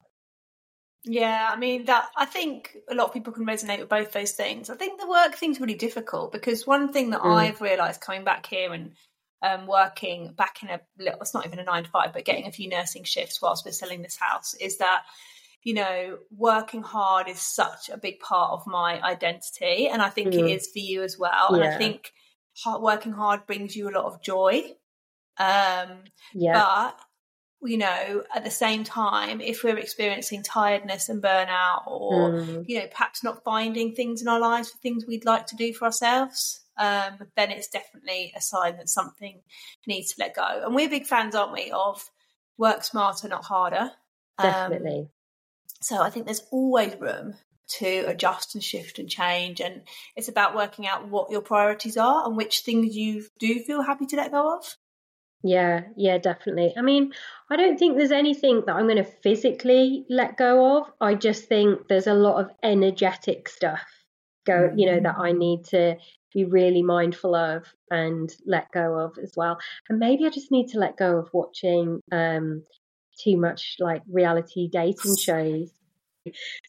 Yeah, 1.04 1.50
I 1.50 1.56
mean 1.56 1.86
that 1.86 2.08
I 2.16 2.26
think 2.26 2.76
a 2.88 2.94
lot 2.94 3.06
of 3.06 3.14
people 3.14 3.32
can 3.32 3.46
resonate 3.46 3.80
with 3.80 3.88
both 3.88 4.12
those 4.12 4.32
things. 4.32 4.68
I 4.68 4.74
think 4.74 5.00
the 5.00 5.08
work 5.08 5.34
thing's 5.34 5.60
really 5.60 5.74
difficult 5.74 6.30
because 6.32 6.66
one 6.66 6.92
thing 6.92 7.10
that 7.10 7.22
mm. 7.22 7.34
I've 7.34 7.60
realised 7.60 8.02
coming 8.02 8.24
back 8.24 8.44
here 8.46 8.72
and 8.72 8.92
um, 9.42 9.66
working 9.66 10.34
back 10.36 10.62
in 10.62 10.68
a 10.68 10.80
little, 10.98 11.20
it's 11.20 11.32
not 11.32 11.46
even 11.46 11.58
a 11.58 11.64
nine 11.64 11.84
to 11.84 11.90
five, 11.90 12.12
but 12.12 12.26
getting 12.26 12.46
a 12.46 12.52
few 12.52 12.68
nursing 12.68 13.04
shifts 13.04 13.40
whilst 13.40 13.64
we're 13.64 13.72
selling 13.72 14.02
this 14.02 14.18
house 14.20 14.52
is 14.54 14.76
that 14.78 15.04
you 15.62 15.74
know, 15.74 16.18
working 16.34 16.82
hard 16.82 17.28
is 17.28 17.40
such 17.40 17.90
a 17.90 17.98
big 17.98 18.18
part 18.20 18.52
of 18.52 18.66
my 18.66 19.00
identity. 19.02 19.88
And 19.88 20.00
I 20.00 20.08
think 20.08 20.28
mm. 20.28 20.38
it 20.38 20.50
is 20.50 20.70
for 20.72 20.78
you 20.78 21.02
as 21.02 21.18
well. 21.18 21.50
Yeah. 21.50 21.56
And 21.56 21.64
I 21.64 21.78
think 21.78 22.12
hard, 22.56 22.82
working 22.82 23.12
hard 23.12 23.46
brings 23.46 23.76
you 23.76 23.88
a 23.88 23.92
lot 23.92 24.06
of 24.06 24.22
joy. 24.22 24.62
Um, 25.38 26.04
yeah. 26.34 26.54
But, 26.54 27.00
you 27.62 27.76
know, 27.76 28.22
at 28.34 28.44
the 28.44 28.50
same 28.50 28.84
time, 28.84 29.40
if 29.40 29.62
we're 29.62 29.78
experiencing 29.78 30.42
tiredness 30.42 31.08
and 31.08 31.22
burnout 31.22 31.86
or, 31.86 32.32
mm. 32.32 32.64
you 32.66 32.78
know, 32.78 32.86
perhaps 32.86 33.22
not 33.22 33.44
finding 33.44 33.94
things 33.94 34.22
in 34.22 34.28
our 34.28 34.40
lives 34.40 34.70
for 34.70 34.78
things 34.78 35.04
we'd 35.06 35.26
like 35.26 35.46
to 35.48 35.56
do 35.56 35.72
for 35.74 35.84
ourselves, 35.84 36.60
um, 36.78 37.18
then 37.36 37.50
it's 37.50 37.68
definitely 37.68 38.32
a 38.34 38.40
sign 38.40 38.78
that 38.78 38.88
something 38.88 39.42
needs 39.86 40.14
to 40.14 40.20
let 40.20 40.34
go. 40.34 40.62
And 40.64 40.74
we're 40.74 40.88
big 40.88 41.06
fans, 41.06 41.34
aren't 41.34 41.52
we, 41.52 41.70
of 41.70 42.10
work 42.56 42.82
smarter, 42.82 43.28
not 43.28 43.44
harder. 43.44 43.90
Um, 44.38 44.50
definitely. 44.50 45.00
Um, 45.00 45.08
so 45.82 46.02
I 46.02 46.10
think 46.10 46.24
there's 46.26 46.42
always 46.50 46.98
room 46.98 47.34
to 47.78 48.04
adjust 48.06 48.54
and 48.54 48.64
shift 48.64 48.98
and 48.98 49.08
change. 49.08 49.60
And 49.60 49.82
it's 50.16 50.28
about 50.28 50.54
working 50.56 50.86
out 50.86 51.08
what 51.08 51.30
your 51.30 51.42
priorities 51.42 51.96
are 51.96 52.26
and 52.26 52.36
which 52.36 52.60
things 52.60 52.96
you 52.96 53.26
do 53.38 53.60
feel 53.60 53.82
happy 53.82 54.06
to 54.06 54.16
let 54.16 54.32
go 54.32 54.56
of. 54.56 54.76
Yeah, 55.42 55.84
yeah, 55.96 56.18
definitely. 56.18 56.74
I 56.76 56.82
mean, 56.82 57.12
I 57.50 57.56
don't 57.56 57.78
think 57.78 57.96
there's 57.96 58.12
anything 58.12 58.62
that 58.66 58.76
I'm 58.76 58.84
going 58.86 58.96
to 58.96 59.04
physically 59.04 60.04
let 60.10 60.36
go 60.36 60.78
of. 60.78 60.92
I 61.00 61.14
just 61.14 61.44
think 61.46 61.88
there's 61.88 62.06
a 62.06 62.14
lot 62.14 62.40
of 62.44 62.50
energetic 62.62 63.48
stuff 63.48 63.80
go, 64.46 64.70
you 64.76 64.86
know, 64.86 65.00
that 65.00 65.16
I 65.18 65.32
need 65.32 65.64
to 65.66 65.96
be 66.34 66.44
really 66.44 66.82
mindful 66.82 67.34
of 67.34 67.64
and 67.90 68.30
let 68.46 68.70
go 68.72 68.98
of 68.98 69.16
as 69.22 69.32
well. 69.36 69.58
And 69.88 69.98
maybe 69.98 70.26
I 70.26 70.30
just 70.30 70.50
need 70.52 70.68
to 70.68 70.78
let 70.78 70.96
go 70.96 71.18
of 71.18 71.30
watching 71.32 72.00
um 72.12 72.62
too 73.22 73.36
much 73.36 73.76
like 73.80 74.02
reality 74.10 74.68
dating 74.70 75.16
shows. 75.16 75.70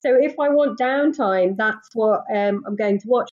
So 0.02 0.16
if 0.20 0.34
I 0.40 0.50
want 0.50 0.80
downtime, 0.80 1.58
that's 1.58 1.90
what 1.94 2.22
um, 2.34 2.64
I'm 2.66 2.76
going 2.76 3.00
to 3.00 3.08
watch. 3.08 3.30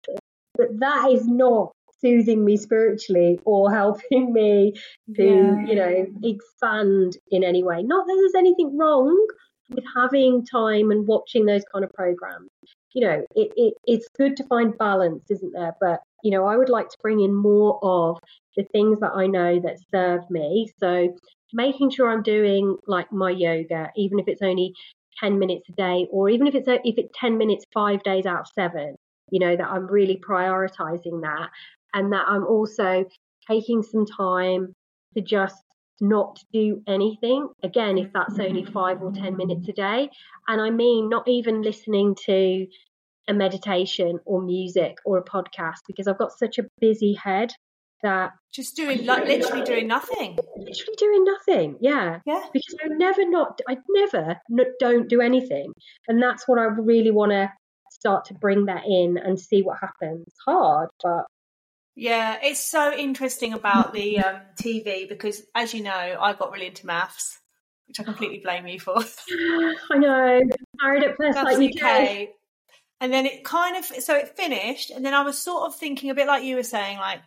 But 0.56 0.68
that 0.80 1.10
is 1.10 1.26
not 1.26 1.72
soothing 2.00 2.44
me 2.44 2.56
spiritually 2.56 3.38
or 3.44 3.70
helping 3.74 4.32
me 4.32 4.74
to, 5.14 5.24
yeah. 5.24 5.66
you 5.66 5.74
know, 5.74 6.06
expand 6.22 7.16
in 7.30 7.44
any 7.44 7.62
way. 7.62 7.82
Not 7.82 8.06
that 8.06 8.14
there's 8.16 8.42
anything 8.42 8.76
wrong 8.78 9.26
with 9.70 9.84
having 9.94 10.44
time 10.46 10.90
and 10.90 11.06
watching 11.06 11.46
those 11.46 11.62
kind 11.72 11.84
of 11.84 11.92
programs. 11.92 12.48
You 12.94 13.06
know, 13.06 13.26
it, 13.36 13.52
it 13.56 13.74
it's 13.84 14.08
good 14.16 14.36
to 14.38 14.44
find 14.44 14.76
balance, 14.78 15.24
isn't 15.30 15.52
there? 15.52 15.74
But 15.80 16.00
you 16.22 16.30
know, 16.30 16.46
I 16.46 16.56
would 16.56 16.68
like 16.68 16.88
to 16.88 16.96
bring 17.02 17.20
in 17.20 17.34
more 17.34 17.78
of 17.82 18.18
the 18.56 18.64
things 18.72 18.98
that 19.00 19.12
I 19.14 19.26
know 19.26 19.60
that 19.60 19.78
serve 19.90 20.28
me. 20.30 20.72
So 20.80 21.14
making 21.52 21.90
sure 21.90 22.10
I'm 22.10 22.22
doing 22.22 22.76
like 22.86 23.12
my 23.12 23.30
yoga, 23.30 23.90
even 23.96 24.18
if 24.18 24.26
it's 24.26 24.42
only 24.42 24.74
10 25.20 25.38
minutes 25.38 25.68
a 25.68 25.72
day, 25.72 26.06
or 26.10 26.28
even 26.28 26.46
if 26.46 26.54
it's 26.54 26.68
if 26.68 26.98
it's 26.98 27.12
10 27.18 27.38
minutes 27.38 27.64
five 27.72 28.02
days 28.02 28.26
out 28.26 28.40
of 28.40 28.46
seven, 28.54 28.96
you 29.30 29.38
know, 29.38 29.56
that 29.56 29.68
I'm 29.68 29.86
really 29.86 30.16
prioritizing 30.26 31.22
that 31.22 31.50
and 31.94 32.12
that 32.12 32.24
I'm 32.28 32.46
also 32.46 33.04
taking 33.48 33.82
some 33.82 34.06
time 34.06 34.74
to 35.14 35.22
just 35.22 35.62
not 36.00 36.38
do 36.52 36.82
anything. 36.86 37.48
Again, 37.62 37.98
if 37.98 38.12
that's 38.12 38.38
only 38.38 38.64
five 38.64 39.02
or 39.02 39.12
10 39.12 39.36
minutes 39.36 39.68
a 39.68 39.72
day. 39.72 40.10
And 40.46 40.60
I 40.60 40.70
mean, 40.70 41.08
not 41.08 41.26
even 41.26 41.62
listening 41.62 42.16
to 42.26 42.66
a 43.28 43.34
meditation 43.34 44.18
or 44.24 44.42
music 44.42 44.96
or 45.04 45.18
a 45.18 45.24
podcast 45.24 45.80
because 45.86 46.06
I've 46.06 46.18
got 46.18 46.32
such 46.32 46.58
a 46.58 46.64
busy 46.80 47.14
head 47.14 47.52
that 48.02 48.30
just 48.52 48.76
doing 48.76 49.04
like 49.06 49.26
literally 49.26 49.64
doing 49.64 49.88
nothing. 49.88 50.38
Literally 50.56 50.94
doing 50.96 51.24
nothing 51.24 51.76
yeah. 51.80 52.20
Yeah. 52.24 52.44
Because 52.52 52.76
i 52.84 52.88
never 52.88 53.28
not 53.28 53.60
i 53.68 53.76
never 53.90 54.40
don't 54.78 55.08
do 55.08 55.20
anything. 55.20 55.72
And 56.06 56.22
that's 56.22 56.46
what 56.46 56.58
i 56.58 56.64
really 56.64 57.10
want 57.10 57.32
to 57.32 57.50
start 57.90 58.26
to 58.26 58.34
bring 58.34 58.66
that 58.66 58.84
in 58.86 59.18
and 59.18 59.38
see 59.38 59.62
what 59.62 59.78
happens. 59.80 60.26
Hard 60.46 60.90
but 61.02 61.24
yeah 61.98 62.38
it's 62.42 62.64
so 62.64 62.94
interesting 62.94 63.52
about 63.52 63.92
the 63.92 64.20
um, 64.20 64.40
tv 64.60 65.08
because 65.08 65.42
as 65.54 65.74
you 65.74 65.82
know 65.82 66.16
i 66.20 66.32
got 66.32 66.52
really 66.52 66.68
into 66.68 66.86
MAFS 66.86 67.38
which 67.88 67.98
i 67.98 68.04
completely 68.04 68.40
blame 68.44 68.66
you 68.66 68.78
for. 68.78 68.98
I 69.90 69.96
know. 69.96 70.40
Married 70.82 71.04
at 71.04 71.16
first 71.16 71.36
like 71.36 71.58
you 71.58 71.70
UK. 71.70 72.28
and 73.00 73.12
then 73.12 73.26
it 73.26 73.42
kind 73.44 73.76
of 73.76 73.84
so 73.84 74.14
it 74.14 74.36
finished 74.36 74.90
and 74.90 75.04
then 75.04 75.14
i 75.14 75.22
was 75.22 75.38
sort 75.38 75.66
of 75.66 75.74
thinking 75.74 76.10
a 76.10 76.14
bit 76.14 76.26
like 76.26 76.44
you 76.44 76.56
were 76.56 76.62
saying 76.62 76.98
like 76.98 77.20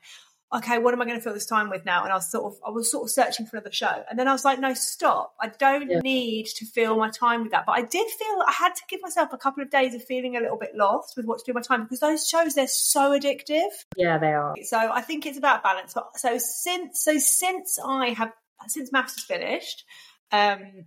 okay, 0.54 0.80
what 0.80 0.94
am 0.94 1.02
I 1.02 1.06
going 1.06 1.18
to 1.18 1.24
fill 1.24 1.34
this 1.34 1.46
time 1.46 1.70
with 1.70 1.86
now? 1.86 2.04
And 2.04 2.12
I 2.12 2.16
was 2.16 2.30
sort 2.30 2.52
of, 2.52 2.60
I 2.66 2.72
was 2.72 2.92
sort 2.92 3.04
of 3.06 3.12
searching 3.12 3.46
for 3.46 3.56
another 3.56 3.72
show. 3.72 4.04
And 4.10 4.20
then 4.20 4.28
I 4.28 4.34
was 4.34 4.44
like, 4.44 4.60
no, 4.60 4.74
stop. 4.74 5.34
I 5.40 5.48
don't 5.48 5.90
yeah. 5.90 6.00
need 6.00 6.48
to 6.58 6.66
fill 6.66 6.98
my 6.98 7.10
time 7.10 7.44
with 7.44 7.52
that. 7.52 7.66
But 7.66 7.74
I 7.74 7.84
did 7.84 8.10
feel 8.10 8.44
I 8.46 8.52
had 8.52 8.76
to 8.76 8.82
give 8.90 9.02
myself 9.02 9.30
a 9.32 9.38
couple 9.38 9.64
of 9.64 9.70
days 9.70 9.96
of 9.96 10.04
feeling 10.04 10.36
a 10.36 10.42
little 10.42 10.58
bit 10.58 10.72
lost 10.76 11.16
with 11.16 11.26
what 11.26 11.40
to 11.40 11.44
do 11.46 11.54
with 11.54 11.70
my 11.70 11.76
time 11.76 11.86
because 11.86 12.02
those 12.02 12.28
shows, 12.28 12.54
they're 12.54 12.68
so 12.68 13.18
addictive. 13.18 13.70
Yeah, 13.96 14.18
they 14.18 14.34
are. 14.34 14.56
So 14.64 14.78
I 14.78 15.02
think 15.02 15.26
it's 15.26 15.38
about 15.38 15.64
balance. 15.64 15.96
So 16.18 16.38
since, 16.38 17.02
so 17.02 17.18
since 17.18 17.80
I 17.86 18.10
have, 18.10 18.34
since 18.68 18.92
MAFS 18.92 19.18
is 19.18 19.24
finished, 19.24 19.86
um, 20.32 20.86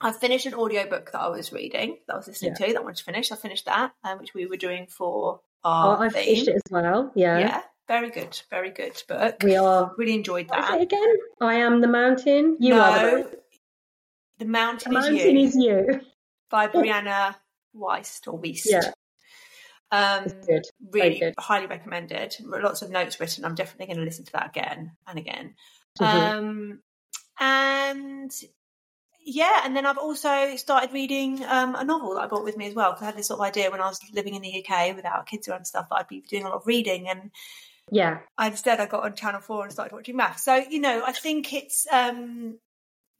I've 0.00 0.16
finished 0.16 0.46
an 0.46 0.54
audiobook 0.54 1.12
that 1.12 1.20
I 1.20 1.28
was 1.28 1.52
reading, 1.52 1.98
that 2.08 2.14
I 2.14 2.16
was 2.16 2.26
listening 2.26 2.56
yeah. 2.58 2.66
to, 2.66 2.72
that 2.72 2.80
I 2.80 2.82
wanted 2.82 2.96
to 2.96 3.04
finish. 3.04 3.30
I 3.30 3.36
finished 3.36 3.66
that, 3.66 3.92
um, 4.02 4.18
which 4.18 4.34
we 4.34 4.46
were 4.46 4.56
doing 4.56 4.88
for 4.88 5.40
our. 5.62 5.98
Oh, 5.98 6.00
I 6.00 6.08
finished 6.08 6.48
it 6.48 6.56
as 6.56 6.62
well. 6.72 7.12
Yeah. 7.14 7.38
Yeah. 7.38 7.62
Very 7.92 8.08
good, 8.08 8.40
very 8.48 8.70
good 8.70 9.02
book. 9.06 9.42
We 9.42 9.54
are 9.54 9.92
really 9.98 10.14
enjoyed 10.14 10.48
that. 10.48 10.80
again, 10.80 11.14
I 11.42 11.56
am 11.56 11.82
the 11.82 11.88
mountain. 11.88 12.56
You 12.58 12.70
no, 12.70 12.80
are 12.80 13.10
the, 13.10 13.38
the 14.38 14.44
mountain. 14.46 14.94
The 14.94 15.00
mountain 15.00 15.36
is 15.36 15.54
you. 15.54 15.76
is 15.76 15.90
you. 15.90 16.00
By 16.48 16.68
Brianna 16.74 17.34
Weist 17.76 18.32
or 18.32 18.40
Wiest. 18.40 18.64
Yeah. 18.64 18.92
Um, 19.90 20.24
good. 20.46 20.62
Really 20.90 21.18
good. 21.18 21.34
highly 21.38 21.66
recommended. 21.66 22.34
Lots 22.40 22.80
of 22.80 22.88
notes 22.88 23.20
written. 23.20 23.44
I'm 23.44 23.54
definitely 23.54 23.88
going 23.88 23.98
to 23.98 24.04
listen 24.04 24.24
to 24.24 24.32
that 24.32 24.56
again 24.56 24.92
and 25.06 25.18
again. 25.18 25.54
Mm-hmm. 26.00 26.38
Um, 26.38 26.78
and 27.38 28.32
yeah, 29.22 29.60
and 29.66 29.76
then 29.76 29.84
I've 29.84 29.98
also 29.98 30.56
started 30.56 30.94
reading 30.94 31.44
um, 31.44 31.74
a 31.74 31.84
novel 31.84 32.14
that 32.14 32.22
I 32.22 32.26
brought 32.26 32.44
with 32.44 32.56
me 32.56 32.68
as 32.68 32.74
well 32.74 32.92
because 32.92 33.02
I 33.02 33.06
had 33.06 33.18
this 33.18 33.26
sort 33.26 33.40
of 33.40 33.44
idea 33.44 33.70
when 33.70 33.82
I 33.82 33.88
was 33.88 34.00
living 34.14 34.34
in 34.34 34.40
the 34.40 34.64
UK 34.64 34.96
without 34.96 35.26
kids 35.26 35.46
around 35.46 35.58
and 35.58 35.66
stuff 35.66 35.90
that 35.90 35.96
I'd 35.96 36.08
be 36.08 36.22
doing 36.22 36.44
a 36.44 36.48
lot 36.48 36.54
of 36.54 36.66
reading 36.66 37.06
and 37.06 37.30
yeah. 37.90 38.20
Instead, 38.40 38.80
I 38.80 38.86
got 38.86 39.04
on 39.04 39.14
Channel 39.14 39.40
Four 39.40 39.64
and 39.64 39.72
started 39.72 39.94
watching 39.94 40.16
math. 40.16 40.40
So 40.40 40.54
you 40.54 40.80
know, 40.80 41.02
I 41.06 41.12
think 41.12 41.52
it's 41.52 41.86
um, 41.90 42.58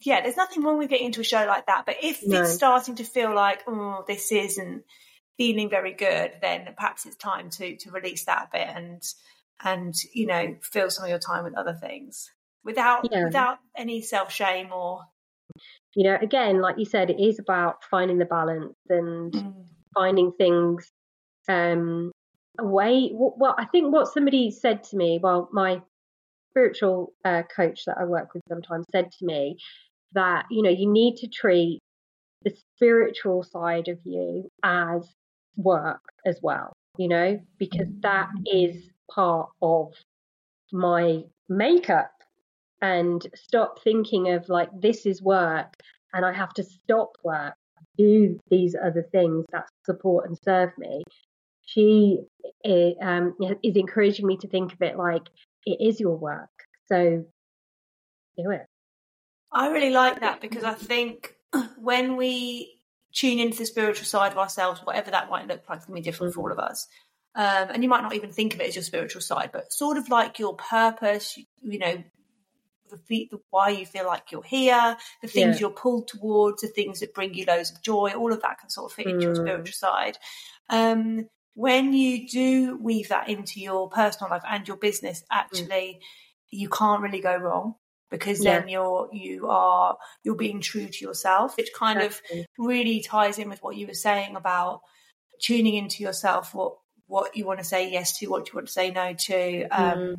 yeah. 0.01 0.21
There's 0.23 0.37
nothing 0.37 0.63
wrong 0.63 0.79
with 0.79 0.91
getting 0.91 1.07
into 1.07 1.21
a 1.21 1.25
show 1.25 1.45
like 1.47 1.67
that, 1.67 1.85
but 1.87 1.97
if 2.03 2.27
no. 2.27 2.43
it's 2.43 2.55
starting 2.55 2.97
to 2.97 3.05
feel 3.05 3.35
like 3.35 3.63
oh, 3.67 4.05
this 4.07 4.31
isn't 4.33 4.85
feeling 5.37 5.71
very 5.71 5.93
good, 5.93 6.33
then 6.41 6.69
perhaps 6.77 7.07
it's 7.07 7.17
time 7.17 7.51
to 7.51 7.77
to 7.77 7.91
release 7.91 8.25
that 8.27 8.49
a 8.53 8.57
bit 8.57 8.69
and 8.69 9.03
and 9.65 9.95
you 10.13 10.27
know 10.27 10.57
fill 10.63 10.91
some 10.91 11.05
of 11.05 11.11
your 11.11 11.19
time 11.19 11.45
with 11.45 11.57
other 11.57 11.75
things. 11.75 12.31
without 12.65 13.09
yeah. 13.11 13.25
without 13.25 13.59
any 13.77 14.01
self 14.01 14.33
shame 14.33 14.73
or 14.73 15.01
you 15.95 16.05
know 16.05 16.17
again 16.21 16.61
like 16.61 16.79
you 16.79 16.85
said 16.85 17.11
it 17.11 17.21
is 17.21 17.39
about 17.39 17.85
finding 17.91 18.19
the 18.19 18.25
balance 18.25 18.75
and 18.89 19.33
mm. 19.33 19.65
finding 19.95 20.33
things 20.33 20.91
um 21.49 22.13
way 22.61 23.11
well 23.13 23.55
i 23.59 23.65
think 23.67 23.93
what 23.93 24.13
somebody 24.13 24.51
said 24.51 24.85
to 24.85 24.97
me 24.97 25.19
well 25.23 25.49
my 25.53 25.81
spiritual 26.51 27.13
uh, 27.25 27.43
coach 27.55 27.85
that 27.87 27.97
i 27.99 28.05
work 28.05 28.35
with 28.35 28.43
sometimes 28.49 28.85
said 28.93 29.11
to 29.11 29.25
me 29.25 29.57
that 30.13 30.45
you 30.51 30.63
know 30.63 30.71
you 30.71 30.91
need 30.91 31.17
to 31.17 31.27
treat 31.29 31.81
the 32.43 32.53
spiritual 32.77 33.43
side 33.43 33.89
of 33.89 33.99
you 34.05 34.49
as 34.63 35.09
work 35.57 36.03
as 36.27 36.39
well 36.43 36.73
you 36.99 37.09
know 37.09 37.41
because 37.59 37.87
that 38.01 38.29
is 38.47 38.91
part 39.15 39.49
of 39.63 39.95
my 40.73 41.23
makeup. 41.49 42.13
And 42.81 43.25
stop 43.35 43.81
thinking 43.85 44.31
of 44.31 44.49
like 44.49 44.69
this 44.81 45.07
is 45.07 45.23
work 45.23 45.73
and 46.13 46.25
I 46.27 46.33
have 46.33 46.53
to 46.55 46.65
stop 46.65 47.13
work, 47.23 47.55
do 47.97 48.39
these 48.51 48.75
other 48.75 49.07
things 49.13 49.45
that 49.53 49.67
support 49.85 50.29
and 50.29 50.37
serve 50.37 50.71
me. 50.79 51.05
She 51.73 52.21
eh, 52.65 52.93
um, 53.01 53.35
is 53.63 53.77
encouraging 53.77 54.27
me 54.27 54.37
to 54.39 54.49
think 54.49 54.73
of 54.73 54.83
it 54.83 54.97
like 54.97 55.29
it 55.65 55.79
is 55.81 56.01
your 56.01 56.17
work. 56.17 56.51
So 56.89 57.25
do 58.37 58.51
it. 58.51 58.67
I 59.53 59.71
really 59.71 59.91
like 59.91 60.21
that 60.21 60.41
because 60.41 60.65
I 60.65 60.75
think 60.75 61.35
when 61.79 62.17
we 62.17 62.81
tune 63.13 63.39
into 63.39 63.59
the 63.59 63.67
spiritual 63.67 64.07
side 64.07 64.33
of 64.33 64.39
ourselves, 64.39 64.81
whatever 64.85 65.11
that 65.11 65.31
might 65.31 65.47
look 65.47 65.63
like, 65.69 65.79
it's 65.79 65.87
going 65.87 65.97
to 65.97 66.03
be 66.03 66.11
different 66.11 66.35
for 66.35 66.41
all 66.41 66.53
of 66.53 66.59
us. 66.59 66.89
Um, 67.35 67.69
and 67.73 67.83
you 67.83 67.89
might 67.89 68.03
not 68.03 68.15
even 68.15 68.31
think 68.31 68.55
of 68.55 68.61
it 68.61 68.69
as 68.69 68.75
your 68.75 68.85
spiritual 68.85 69.23
side, 69.23 69.51
but 69.53 69.73
sort 69.73 69.97
of 69.97 70.09
like 70.09 70.39
your 70.39 70.55
purpose, 70.55 71.39
you 71.63 71.79
know, 71.79 72.03
the, 72.91 73.29
the 73.31 73.41
why 73.51 73.71
you 73.71 73.87
feel 73.87 74.07
like 74.07 74.33
you're 74.33 74.43
here, 74.43 74.97
the 75.23 75.29
things 75.29 75.57
yeah. 75.57 75.61
you're 75.61 75.71
pulled 75.71 76.09
towards, 76.09 76.61
the 76.61 76.69
things 76.69 77.01
that 77.01 77.15
bring 77.15 77.33
you 77.33 77.47
loads 77.47 77.71
of 77.71 77.83
joy, 77.83 78.13
all 78.13 78.33
of 78.33 78.43
that 78.43 78.59
can 78.59 78.69
sort 78.69 78.91
of 78.91 78.95
fit 78.95 79.07
into 79.07 79.23
your 79.23 79.35
mm. 79.35 79.41
spiritual 79.41 79.73
side. 79.73 80.19
Um, 80.69 81.29
when 81.55 81.93
you 81.93 82.29
do 82.29 82.79
weave 82.81 83.09
that 83.09 83.29
into 83.29 83.61
your 83.61 83.89
personal 83.89 84.31
life 84.31 84.43
and 84.49 84.67
your 84.67 84.77
business, 84.77 85.21
mm. 85.21 85.27
actually, 85.31 85.99
mm. 85.99 86.03
you 86.51 86.69
can't 86.69 87.03
really 87.03 87.21
go 87.21 87.37
wrong 87.37 87.75
because 88.11 88.45
yeah. 88.45 88.61
then 88.61 88.69
you're 88.69 89.09
you 89.13 89.49
are 89.49 89.97
you're 90.23 90.35
being 90.35 90.61
true 90.61 90.87
to 90.87 91.05
yourself, 91.05 91.57
which 91.57 91.71
kind 91.75 92.01
exactly. 92.01 92.41
of 92.41 92.47
really 92.59 93.01
ties 93.01 93.39
in 93.39 93.49
with 93.49 93.63
what 93.63 93.77
you 93.77 93.87
were 93.87 93.95
saying 93.95 94.37
about 94.37 94.81
tuning 95.41 95.75
into 95.75 96.03
yourself, 96.03 96.55
what 96.55 96.75
what 97.07 97.37
you 97.37 97.45
want 97.45 97.59
to 97.59 97.65
say 97.65 97.91
yes 97.91 98.19
to, 98.19 98.27
what 98.27 98.49
you 98.49 98.55
want 98.55 98.67
to 98.67 98.73
say 98.73 98.91
no 98.91 99.15
to. 99.15 99.65
Um, 99.69 99.99
mm 99.99 100.17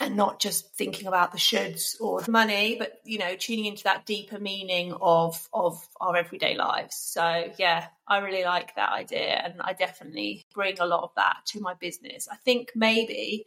and 0.00 0.16
not 0.16 0.40
just 0.40 0.74
thinking 0.74 1.06
about 1.06 1.32
the 1.32 1.38
shoulds 1.38 2.00
or 2.00 2.20
the 2.20 2.30
money, 2.30 2.76
but 2.78 3.00
you 3.04 3.18
know, 3.18 3.34
tuning 3.36 3.64
into 3.64 3.84
that 3.84 4.06
deeper 4.06 4.38
meaning 4.38 4.94
of 5.00 5.48
of 5.52 5.86
our 6.00 6.16
everyday 6.16 6.56
lives. 6.56 6.96
So 6.96 7.50
yeah, 7.58 7.86
I 8.06 8.18
really 8.18 8.44
like 8.44 8.74
that 8.76 8.92
idea, 8.92 9.40
and 9.44 9.54
I 9.60 9.72
definitely 9.72 10.46
bring 10.54 10.78
a 10.78 10.86
lot 10.86 11.02
of 11.02 11.10
that 11.16 11.38
to 11.46 11.60
my 11.60 11.74
business. 11.74 12.28
I 12.30 12.36
think 12.36 12.72
maybe 12.74 13.46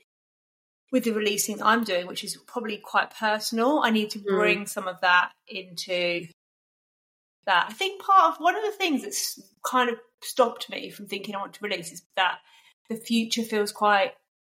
with 0.92 1.06
the 1.06 1.12
releasing 1.12 1.62
I'm 1.62 1.84
doing, 1.84 2.06
which 2.06 2.24
is 2.24 2.38
probably 2.48 2.78
quite 2.78 3.16
personal, 3.16 3.80
I 3.80 3.92
need 3.92 4.10
to 4.12 4.20
mm. 4.20 4.26
bring 4.26 4.64
mm. 4.64 4.70
some 4.70 4.88
of 4.88 5.00
that 5.02 5.32
into 5.48 6.28
that. 7.46 7.68
I 7.70 7.74
think 7.74 8.02
part 8.02 8.34
of 8.34 8.42
one 8.42 8.56
of 8.56 8.64
the 8.64 8.78
things 8.78 9.04
that's 9.04 9.40
kind 9.64 9.90
of 9.90 9.96
stopped 10.22 10.70
me 10.70 10.90
from 10.90 11.08
thinking 11.08 11.34
I 11.34 11.40
want 11.40 11.54
to 11.54 11.64
release 11.64 11.92
is 11.92 12.02
that 12.18 12.40
the 12.90 12.96
future 12.96 13.44
feels 13.44 13.72
quite 13.72 14.12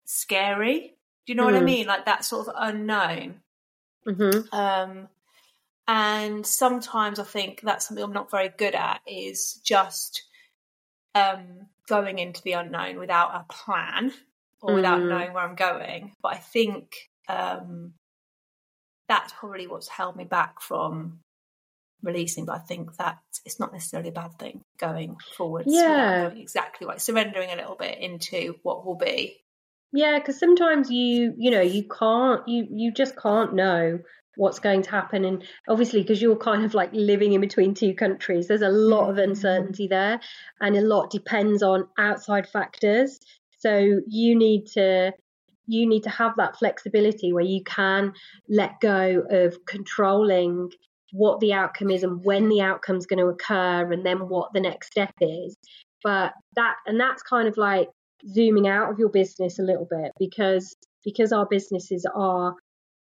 scary 0.07 0.97
do 1.27 1.33
you 1.33 1.37
know 1.37 1.45
mm. 1.45 1.53
what 1.53 1.57
I 1.57 1.61
mm. 1.61 1.65
mean? 1.65 1.87
Like 1.87 2.07
that 2.07 2.25
sort 2.25 2.49
of 2.49 2.55
unknown. 2.57 3.41
Mm-hmm. 4.07 4.55
Um, 4.55 5.09
and 5.87 6.47
sometimes 6.47 7.19
I 7.19 7.25
think 7.25 7.61
that's 7.63 7.89
something 7.89 8.05
I'm 8.05 8.13
not 8.13 8.31
very 8.31 8.51
good 8.51 8.75
at 8.75 9.01
is 9.07 9.61
just 9.65 10.23
um, 11.15 11.67
going 11.89 12.19
into 12.19 12.43
the 12.43 12.53
unknown 12.53 12.99
without 12.99 13.35
a 13.35 13.53
plan 13.53 14.13
or 14.61 14.71
mm. 14.71 14.75
without 14.77 15.03
knowing 15.03 15.33
where 15.33 15.45
I'm 15.45 15.57
going. 15.57 16.13
But 16.23 16.35
I 16.35 16.37
think 16.39 16.95
um, 17.29 17.95
that's 19.09 19.33
probably 19.33 19.67
what's 19.67 19.89
held 19.89 20.17
me 20.17 20.25
back 20.25 20.61
from 20.61 21.21
releasing. 22.03 22.45
But 22.47 22.57
I 22.57 22.61
think 22.61 22.97
that 22.97 23.19
it's 23.45 23.61
not 23.61 23.73
necessarily 23.73 24.11
a 24.11 24.13
bad 24.13 24.39
thing 24.39 24.63
going 24.79 25.17
forward. 25.37 25.65
Yeah, 25.67 26.29
exactly 26.29 26.87
right. 26.87 27.01
Surrendering 27.01 27.51
a 27.51 27.57
little 27.57 27.77
bit 27.77 27.99
into 27.99 28.57
what 28.63 28.87
will 28.87 28.97
be 28.97 29.44
yeah, 29.95 30.19
because 30.19 30.41
sometimes 30.41 30.91
you, 30.91 31.35
you 31.39 31.53
know, 31.53 31.61
you 31.61 31.85
can't, 31.85 32.47
you, 32.49 32.67
you 32.69 32.93
just 32.93 33.17
can't 33.17 33.55
know 33.55 34.01
what's 34.37 34.59
going 34.59 34.83
to 34.83 34.91
happen. 34.91 35.25
And 35.25 35.45
obviously, 35.69 36.03
because 36.03 36.21
you're 36.21 36.37
kind 36.37 36.65
of 36.65 36.75
like 36.75 36.91
living 36.93 37.33
in 37.33 37.41
between 37.41 37.75
two 37.75 37.95
countries, 37.95 38.49
there's 38.49 38.61
a 38.61 38.69
lot 38.69 39.09
of 39.09 39.17
mm-hmm. 39.17 39.31
uncertainty 39.31 39.87
there, 39.87 40.19
and 40.61 40.77
a 40.77 40.81
lot 40.81 41.11
depends 41.11 41.63
on 41.63 41.87
outside 41.97 42.49
factors. 42.49 43.21
So 43.59 44.01
you 44.09 44.37
need 44.37 44.67
to 44.75 45.13
you 45.67 45.89
need 45.89 46.03
to 46.03 46.11
have 46.11 46.33
that 46.37 46.59
flexibility 46.59 47.33
where 47.33 47.45
you 47.45 47.63
can 47.65 48.13
let 48.49 48.81
go 48.81 49.23
of 49.31 49.65
controlling 49.65 50.71
what 51.13 51.39
the 51.41 51.55
outcome 51.55 51.91
is 51.91 52.03
and 52.03 52.23
when 52.23 52.49
the 52.49 52.61
outcome's 52.61 53.07
going 53.07 53.21
to 53.21 53.29
occur 53.29 53.91
and 53.91 54.05
then 54.05 54.29
what 54.29 54.53
the 54.53 54.61
next 54.61 54.89
step 54.91 55.15
is 55.23 55.57
but 56.03 56.35
that 56.55 56.75
and 56.87 57.01
that's 57.01 57.23
kind 57.23 57.49
of 57.49 57.57
like 57.57 57.89
zooming 58.29 58.69
out 58.69 58.91
of 58.91 58.99
your 58.99 59.09
business 59.09 59.59
a 59.59 59.63
little 59.63 59.87
bit 59.91 60.13
because 60.19 60.75
because 61.05 61.33
our 61.33 61.47
businesses 61.47 62.07
are 62.15 62.55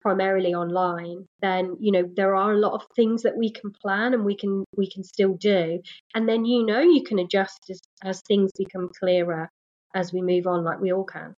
primarily 0.02 0.54
online 0.54 1.26
then 1.42 1.78
you 1.80 1.92
know 1.92 2.04
there 2.16 2.36
are 2.36 2.52
a 2.52 2.60
lot 2.60 2.74
of 2.74 2.86
things 2.96 3.24
that 3.24 3.38
we 3.38 3.50
can 3.52 3.72
plan 3.72 4.14
and 4.14 4.26
we 4.26 4.36
can 4.36 4.64
we 4.76 4.90
can 4.90 5.04
still 5.04 5.34
do. 5.36 5.80
And 6.14 6.28
then 6.28 6.46
you 6.46 6.66
know 6.66 6.82
you 6.82 7.04
can 7.04 7.20
adjust 7.20 7.60
as, 7.70 7.80
as 8.04 8.22
things 8.28 8.52
become 8.58 8.90
clearer 9.00 9.50
as 9.96 10.12
we 10.12 10.22
move 10.22 10.48
on 10.48 10.64
like 10.64 10.80
we 10.80 10.92
all 10.92 11.06
can. 11.06 11.36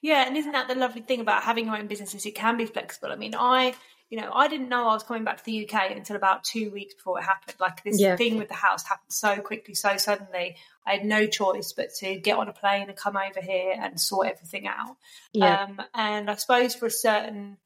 Yeah 0.00 0.26
and 0.26 0.36
isn't 0.36 0.52
that 0.52 0.68
the 0.68 0.74
lovely 0.74 1.02
thing 1.02 1.20
about 1.20 1.42
having 1.42 1.66
your 1.66 1.76
own 1.76 1.86
businesses? 1.86 2.24
It 2.24 2.34
can 2.34 2.56
be 2.56 2.66
flexible. 2.66 3.12
I 3.12 3.16
mean 3.16 3.34
i 3.34 3.74
you 4.10 4.20
know, 4.20 4.30
I 4.34 4.48
didn't 4.48 4.68
know 4.68 4.88
I 4.88 4.94
was 4.94 5.04
coming 5.04 5.22
back 5.22 5.38
to 5.38 5.44
the 5.44 5.68
UK 5.68 5.92
until 5.92 6.16
about 6.16 6.42
two 6.42 6.72
weeks 6.72 6.94
before 6.94 7.20
it 7.20 7.22
happened. 7.22 7.54
Like 7.60 7.84
this 7.84 8.00
yeah. 8.00 8.16
thing 8.16 8.38
with 8.38 8.48
the 8.48 8.54
house 8.54 8.84
happened 8.84 9.12
so 9.12 9.36
quickly, 9.36 9.74
so 9.74 9.96
suddenly. 9.96 10.56
I 10.84 10.94
had 10.94 11.04
no 11.04 11.26
choice 11.26 11.72
but 11.72 11.94
to 12.00 12.16
get 12.16 12.36
on 12.36 12.48
a 12.48 12.52
plane 12.52 12.88
and 12.88 12.96
come 12.96 13.16
over 13.16 13.40
here 13.40 13.74
and 13.78 14.00
sort 14.00 14.26
everything 14.26 14.66
out. 14.66 14.96
Yeah. 15.32 15.62
Um, 15.62 15.80
and 15.94 16.28
I 16.28 16.34
suppose 16.34 16.74
for 16.74 16.86
a 16.86 16.90
certain, 16.90 17.58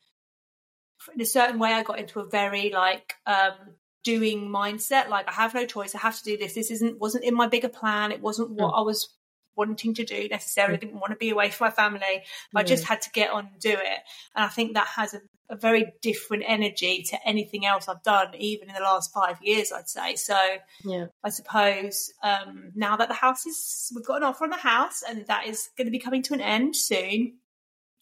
in 1.14 1.20
a 1.20 1.26
certain 1.26 1.58
way, 1.58 1.72
I 1.72 1.82
got 1.82 1.98
into 1.98 2.20
a 2.20 2.26
very 2.26 2.70
like 2.70 3.14
um, 3.24 3.54
doing 4.02 4.50
mindset. 4.50 5.08
Like 5.08 5.28
I 5.28 5.32
have 5.32 5.54
no 5.54 5.64
choice. 5.64 5.94
I 5.94 5.98
have 5.98 6.18
to 6.18 6.24
do 6.24 6.36
this. 6.36 6.54
This 6.54 6.70
isn't 6.70 7.00
wasn't 7.00 7.24
in 7.24 7.34
my 7.34 7.46
bigger 7.46 7.70
plan. 7.70 8.12
It 8.12 8.20
wasn't 8.20 8.50
what 8.50 8.74
mm. 8.74 8.78
I 8.78 8.82
was 8.82 9.08
wanting 9.56 9.94
to 9.94 10.04
do 10.04 10.28
necessarily. 10.28 10.76
Mm. 10.76 10.80
Didn't 10.80 11.00
want 11.00 11.12
to 11.12 11.16
be 11.16 11.30
away 11.30 11.50
from 11.50 11.66
my 11.66 11.70
family. 11.70 12.22
I 12.54 12.62
just 12.62 12.84
had 12.84 13.02
to 13.02 13.10
get 13.10 13.30
on 13.30 13.46
and 13.46 13.60
do 13.60 13.72
it. 13.72 14.00
And 14.34 14.44
I 14.44 14.48
think 14.48 14.74
that 14.74 14.86
has 14.88 15.14
a 15.14 15.20
a 15.50 15.56
very 15.56 15.92
different 16.00 16.44
energy 16.46 17.02
to 17.02 17.28
anything 17.28 17.66
else 17.66 17.88
I've 17.88 18.02
done, 18.02 18.34
even 18.38 18.68
in 18.68 18.74
the 18.74 18.80
last 18.80 19.12
five 19.12 19.38
years, 19.42 19.72
I'd 19.72 19.88
say. 19.88 20.16
So 20.16 20.38
yeah. 20.84 21.06
I 21.22 21.28
suppose 21.28 22.12
um, 22.22 22.72
now 22.74 22.96
that 22.96 23.08
the 23.08 23.14
house 23.14 23.44
is, 23.46 23.92
we've 23.94 24.06
got 24.06 24.18
an 24.18 24.22
offer 24.24 24.44
on 24.44 24.50
the 24.50 24.56
house 24.56 25.02
and 25.06 25.26
that 25.26 25.46
is 25.46 25.68
going 25.76 25.86
to 25.86 25.90
be 25.90 25.98
coming 25.98 26.22
to 26.22 26.34
an 26.34 26.40
end 26.40 26.76
soon, 26.76 27.34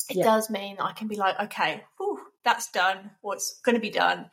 it 0.09 0.19
yeah. 0.19 0.25
does 0.25 0.51
mean 0.51 0.77
I 0.81 0.93
can 0.93 1.09
be 1.09 1.17
like, 1.17 1.38
okay, 1.45 1.83
whew, 1.99 2.21
that's 2.45 2.71
done, 2.71 3.11
or 3.23 3.35
it's 3.35 3.61
going 3.65 3.75
to 3.75 3.81
be 3.81 3.91
done. 3.91 4.31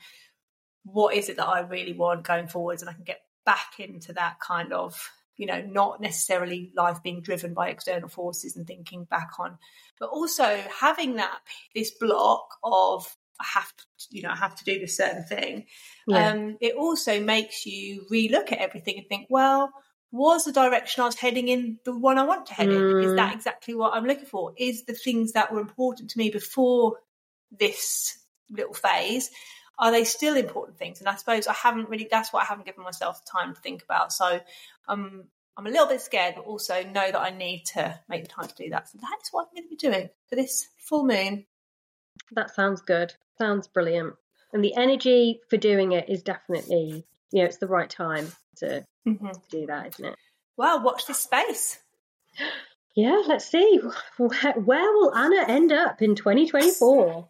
What 0.84 1.15
is 1.15 1.29
it 1.29 1.38
that 1.38 1.47
I 1.47 1.62
really 1.62 1.93
want 1.93 2.23
going 2.23 2.47
forwards? 2.47 2.82
And 2.82 2.89
I 2.89 2.93
can 2.93 3.03
get 3.03 3.21
back 3.45 3.79
into 3.79 4.13
that 4.13 4.39
kind 4.39 4.71
of 4.71 5.12
you 5.39 5.45
know, 5.45 5.62
not 5.62 6.02
necessarily 6.02 6.69
life 6.75 7.02
being 7.02 7.21
driven 7.21 7.54
by 7.54 7.69
external 7.69 8.10
forces 8.10 8.58
and 8.58 8.67
thinking 8.67 9.06
back 9.06 9.30
on, 9.39 9.58
but 9.97 10.10
also 10.10 10.62
having 10.82 11.15
that 11.15 11.39
this 11.73 11.91
block 11.91 12.45
of 12.62 13.15
I 13.39 13.45
have 13.54 13.73
to, 13.73 13.84
you 14.10 14.21
know, 14.21 14.32
I 14.32 14.36
have 14.36 14.56
to 14.56 14.65
do 14.65 14.80
this 14.80 14.97
certain 14.97 15.23
thing. 15.23 15.67
Yeah. 16.06 16.32
Um, 16.32 16.58
it 16.60 16.75
also 16.75 17.21
makes 17.21 17.65
you 17.65 18.06
relook 18.12 18.52
at 18.52 18.58
everything 18.58 18.97
and 18.97 19.08
think, 19.08 19.28
well, 19.30 19.71
was 20.12 20.43
the 20.43 20.52
direction 20.52 21.04
I 21.04 21.06
was 21.06 21.15
heading 21.15 21.47
in 21.47 21.80
the 21.86 21.97
one 21.97 22.17
I 22.17 22.25
want 22.25 22.47
to 22.47 22.54
head 22.54 22.67
mm. 22.67 23.02
in? 23.02 23.10
Is 23.10 23.15
that 23.15 23.32
mm. 23.32 23.36
exactly 23.36 23.75
what 23.75 23.93
I'm 23.93 24.06
looking 24.06 24.25
for? 24.25 24.52
Is 24.58 24.84
the 24.84 24.93
things 24.93 25.32
that 25.32 25.54
were 25.54 25.62
important 25.62 26.10
to 26.10 26.17
me 26.17 26.32
before 26.32 26.97
this 27.49 28.17
little 28.49 28.73
phase 28.73 29.30
are 29.79 29.91
they 29.91 30.03
still 30.03 30.35
important 30.35 30.77
things? 30.77 30.99
And 30.99 31.07
I 31.07 31.15
suppose 31.15 31.47
I 31.47 31.53
haven't 31.53 31.89
really, 31.89 32.07
that's 32.11 32.33
what 32.33 32.43
I 32.43 32.45
haven't 32.45 32.65
given 32.65 32.83
myself 32.83 33.23
time 33.25 33.55
to 33.55 33.61
think 33.61 33.81
about. 33.81 34.11
So 34.11 34.39
um, 34.87 35.23
I'm 35.57 35.65
a 35.65 35.69
little 35.69 35.87
bit 35.87 36.01
scared, 36.01 36.35
but 36.35 36.45
also 36.45 36.83
know 36.83 37.11
that 37.11 37.19
I 37.19 37.29
need 37.29 37.65
to 37.73 37.97
make 38.09 38.23
the 38.23 38.29
time 38.29 38.47
to 38.47 38.55
do 38.55 38.69
that. 38.71 38.89
So 38.89 38.97
that 39.01 39.17
is 39.23 39.29
what 39.31 39.47
I'm 39.47 39.55
going 39.55 39.63
to 39.63 39.69
be 39.69 39.75
doing 39.77 40.09
for 40.27 40.35
this 40.35 40.67
full 40.77 41.05
moon. 41.05 41.45
That 42.33 42.53
sounds 42.53 42.81
good. 42.81 43.13
Sounds 43.37 43.67
brilliant. 43.67 44.15
And 44.51 44.63
the 44.63 44.75
energy 44.75 45.39
for 45.49 45.57
doing 45.57 45.93
it 45.93 46.09
is 46.09 46.23
definitely, 46.23 47.05
you 47.31 47.39
know, 47.39 47.45
it's 47.45 47.57
the 47.57 47.67
right 47.67 47.89
time 47.89 48.31
to, 48.57 48.85
mm-hmm. 49.07 49.27
to 49.27 49.39
do 49.49 49.65
that, 49.67 49.93
isn't 49.93 50.05
it? 50.05 50.15
Well, 50.57 50.83
watch 50.83 51.07
this 51.07 51.19
space. 51.19 51.79
Yeah, 52.95 53.21
let's 53.27 53.45
see. 53.45 53.79
Where, 54.17 54.53
where 54.53 54.91
will 54.91 55.15
Anna 55.15 55.45
end 55.47 55.71
up 55.71 56.01
in 56.01 56.15
2024? 56.15 57.29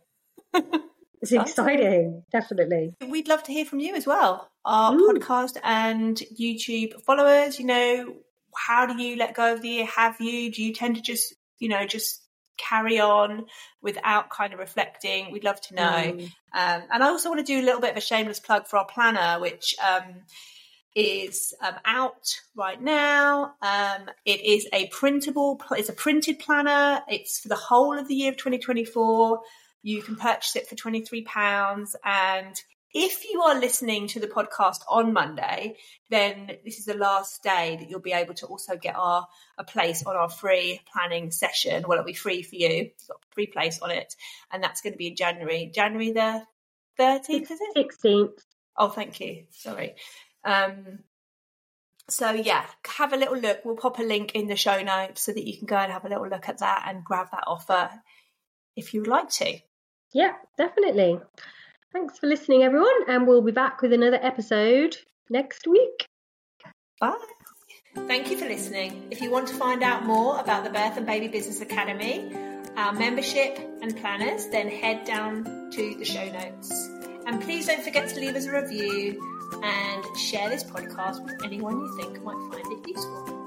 it's 1.21 1.31
exciting, 1.31 2.23
definitely. 2.31 2.95
We'd 3.07 3.27
love 3.27 3.43
to 3.43 3.51
hear 3.51 3.65
from 3.65 3.79
you 3.79 3.95
as 3.95 4.05
well, 4.05 4.49
our 4.65 4.93
mm. 4.93 4.99
podcast 4.99 5.57
and 5.63 6.17
YouTube 6.39 7.01
followers. 7.03 7.59
You 7.59 7.65
know, 7.65 8.15
how 8.55 8.85
do 8.85 9.01
you 9.01 9.15
let 9.17 9.35
go 9.35 9.53
of 9.53 9.61
the 9.61 9.69
year? 9.69 9.85
Have 9.85 10.19
you? 10.19 10.51
Do 10.51 10.63
you 10.63 10.73
tend 10.73 10.95
to 10.95 11.01
just, 11.01 11.33
you 11.59 11.69
know, 11.69 11.85
just 11.85 12.21
carry 12.57 12.99
on 12.99 13.45
without 13.81 14.29
kind 14.29 14.53
of 14.53 14.59
reflecting? 14.59 15.31
We'd 15.31 15.43
love 15.43 15.61
to 15.61 15.75
know. 15.75 15.83
Mm. 15.83 16.23
Um, 16.53 16.83
and 16.91 17.03
I 17.03 17.07
also 17.07 17.29
want 17.29 17.45
to 17.45 17.53
do 17.53 17.61
a 17.61 17.65
little 17.65 17.81
bit 17.81 17.91
of 17.91 17.97
a 17.97 18.01
shameless 18.01 18.39
plug 18.39 18.67
for 18.67 18.77
our 18.77 18.85
planner, 18.85 19.39
which 19.41 19.75
um, 19.85 20.23
is 20.95 21.53
um, 21.61 21.75
out 21.85 22.35
right 22.55 22.81
now. 22.81 23.53
Um, 23.61 24.09
it 24.25 24.41
is 24.43 24.67
a 24.73 24.87
printable, 24.87 25.61
it's 25.71 25.89
a 25.89 25.93
printed 25.93 26.39
planner. 26.39 27.01
It's 27.07 27.39
for 27.39 27.49
the 27.49 27.55
whole 27.55 27.97
of 27.97 28.07
the 28.07 28.15
year 28.15 28.31
of 28.31 28.37
2024. 28.37 29.39
You 29.81 30.01
can 30.01 30.15
purchase 30.15 30.55
it 30.55 30.67
for 30.67 30.75
£23 30.75 31.95
and 32.03 32.61
if 32.93 33.29
you 33.29 33.41
are 33.41 33.59
listening 33.59 34.07
to 34.07 34.19
the 34.19 34.27
podcast 34.27 34.79
on 34.87 35.13
Monday, 35.13 35.77
then 36.09 36.51
this 36.65 36.79
is 36.79 36.85
the 36.85 36.95
last 36.95 37.43
day 37.43 37.77
that 37.79 37.87
you'll 37.87 37.99
be 37.99 38.13
able 38.13 38.33
to 38.35 38.47
also 38.47 38.77
get 38.77 38.95
our 38.95 39.27
a 39.57 39.63
place 39.63 40.03
on 40.03 40.15
our 40.15 40.29
free 40.29 40.81
planning 40.91 41.29
session. 41.29 41.83
Well, 41.87 41.99
it'll 41.99 42.07
be 42.07 42.13
free 42.13 42.41
for 42.41 42.55
you. 42.55 42.67
It's 42.67 43.07
got 43.07 43.17
a 43.17 43.33
free 43.35 43.45
place 43.47 43.79
on 43.79 43.91
it, 43.91 44.15
and 44.51 44.63
that's 44.63 44.81
going 44.81 44.93
to 44.93 44.97
be 44.97 45.07
in 45.07 45.15
January. 45.15 45.71
January 45.73 46.11
the 46.13 46.43
thirteenth, 46.97 47.51
is 47.51 47.61
it? 47.61 47.73
Sixteenth. 47.75 48.43
Oh, 48.75 48.89
thank 48.89 49.19
you. 49.19 49.43
Sorry. 49.51 49.95
Um, 50.43 50.99
so 52.09 52.31
yeah, 52.31 52.65
have 52.87 53.13
a 53.13 53.17
little 53.17 53.37
look. 53.37 53.59
We'll 53.63 53.75
pop 53.75 53.99
a 53.99 54.03
link 54.03 54.33
in 54.33 54.47
the 54.47 54.55
show 54.55 54.81
notes 54.81 55.21
so 55.21 55.31
that 55.31 55.47
you 55.47 55.57
can 55.57 55.67
go 55.67 55.77
and 55.77 55.91
have 55.91 56.05
a 56.05 56.09
little 56.09 56.27
look 56.27 56.49
at 56.49 56.59
that 56.59 56.85
and 56.87 57.03
grab 57.03 57.27
that 57.31 57.43
offer 57.45 57.91
if 58.75 58.95
you 58.95 59.01
would 59.01 59.09
like 59.09 59.29
to. 59.29 59.59
Yeah, 60.13 60.33
definitely. 60.57 61.19
Thanks 61.93 62.19
for 62.19 62.27
listening, 62.27 62.63
everyone, 62.63 63.07
and 63.07 63.27
we'll 63.27 63.41
be 63.41 63.51
back 63.51 63.81
with 63.81 63.93
another 63.93 64.19
episode 64.21 64.97
next 65.29 65.67
week. 65.67 66.05
Bye. 66.99 67.17
Thank 67.95 68.29
you 68.29 68.37
for 68.37 68.45
listening. 68.45 69.07
If 69.11 69.21
you 69.21 69.31
want 69.31 69.47
to 69.47 69.55
find 69.55 69.83
out 69.83 70.05
more 70.05 70.39
about 70.39 70.63
the 70.63 70.69
Birth 70.69 70.97
and 70.97 71.05
Baby 71.05 71.27
Business 71.27 71.61
Academy, 71.61 72.31
our 72.75 72.93
membership 72.93 73.57
and 73.81 73.95
planners, 73.97 74.47
then 74.47 74.69
head 74.69 75.05
down 75.05 75.69
to 75.71 75.95
the 75.95 76.05
show 76.05 76.29
notes. 76.31 76.71
And 77.25 77.41
please 77.41 77.67
don't 77.67 77.83
forget 77.83 78.09
to 78.09 78.19
leave 78.19 78.35
us 78.35 78.45
a 78.45 78.61
review 78.61 79.19
and 79.63 80.17
share 80.17 80.49
this 80.49 80.63
podcast 80.63 81.23
with 81.23 81.43
anyone 81.43 81.79
you 81.79 81.97
think 81.97 82.23
might 82.23 82.51
find 82.51 82.71
it 82.71 82.87
useful. 82.87 83.38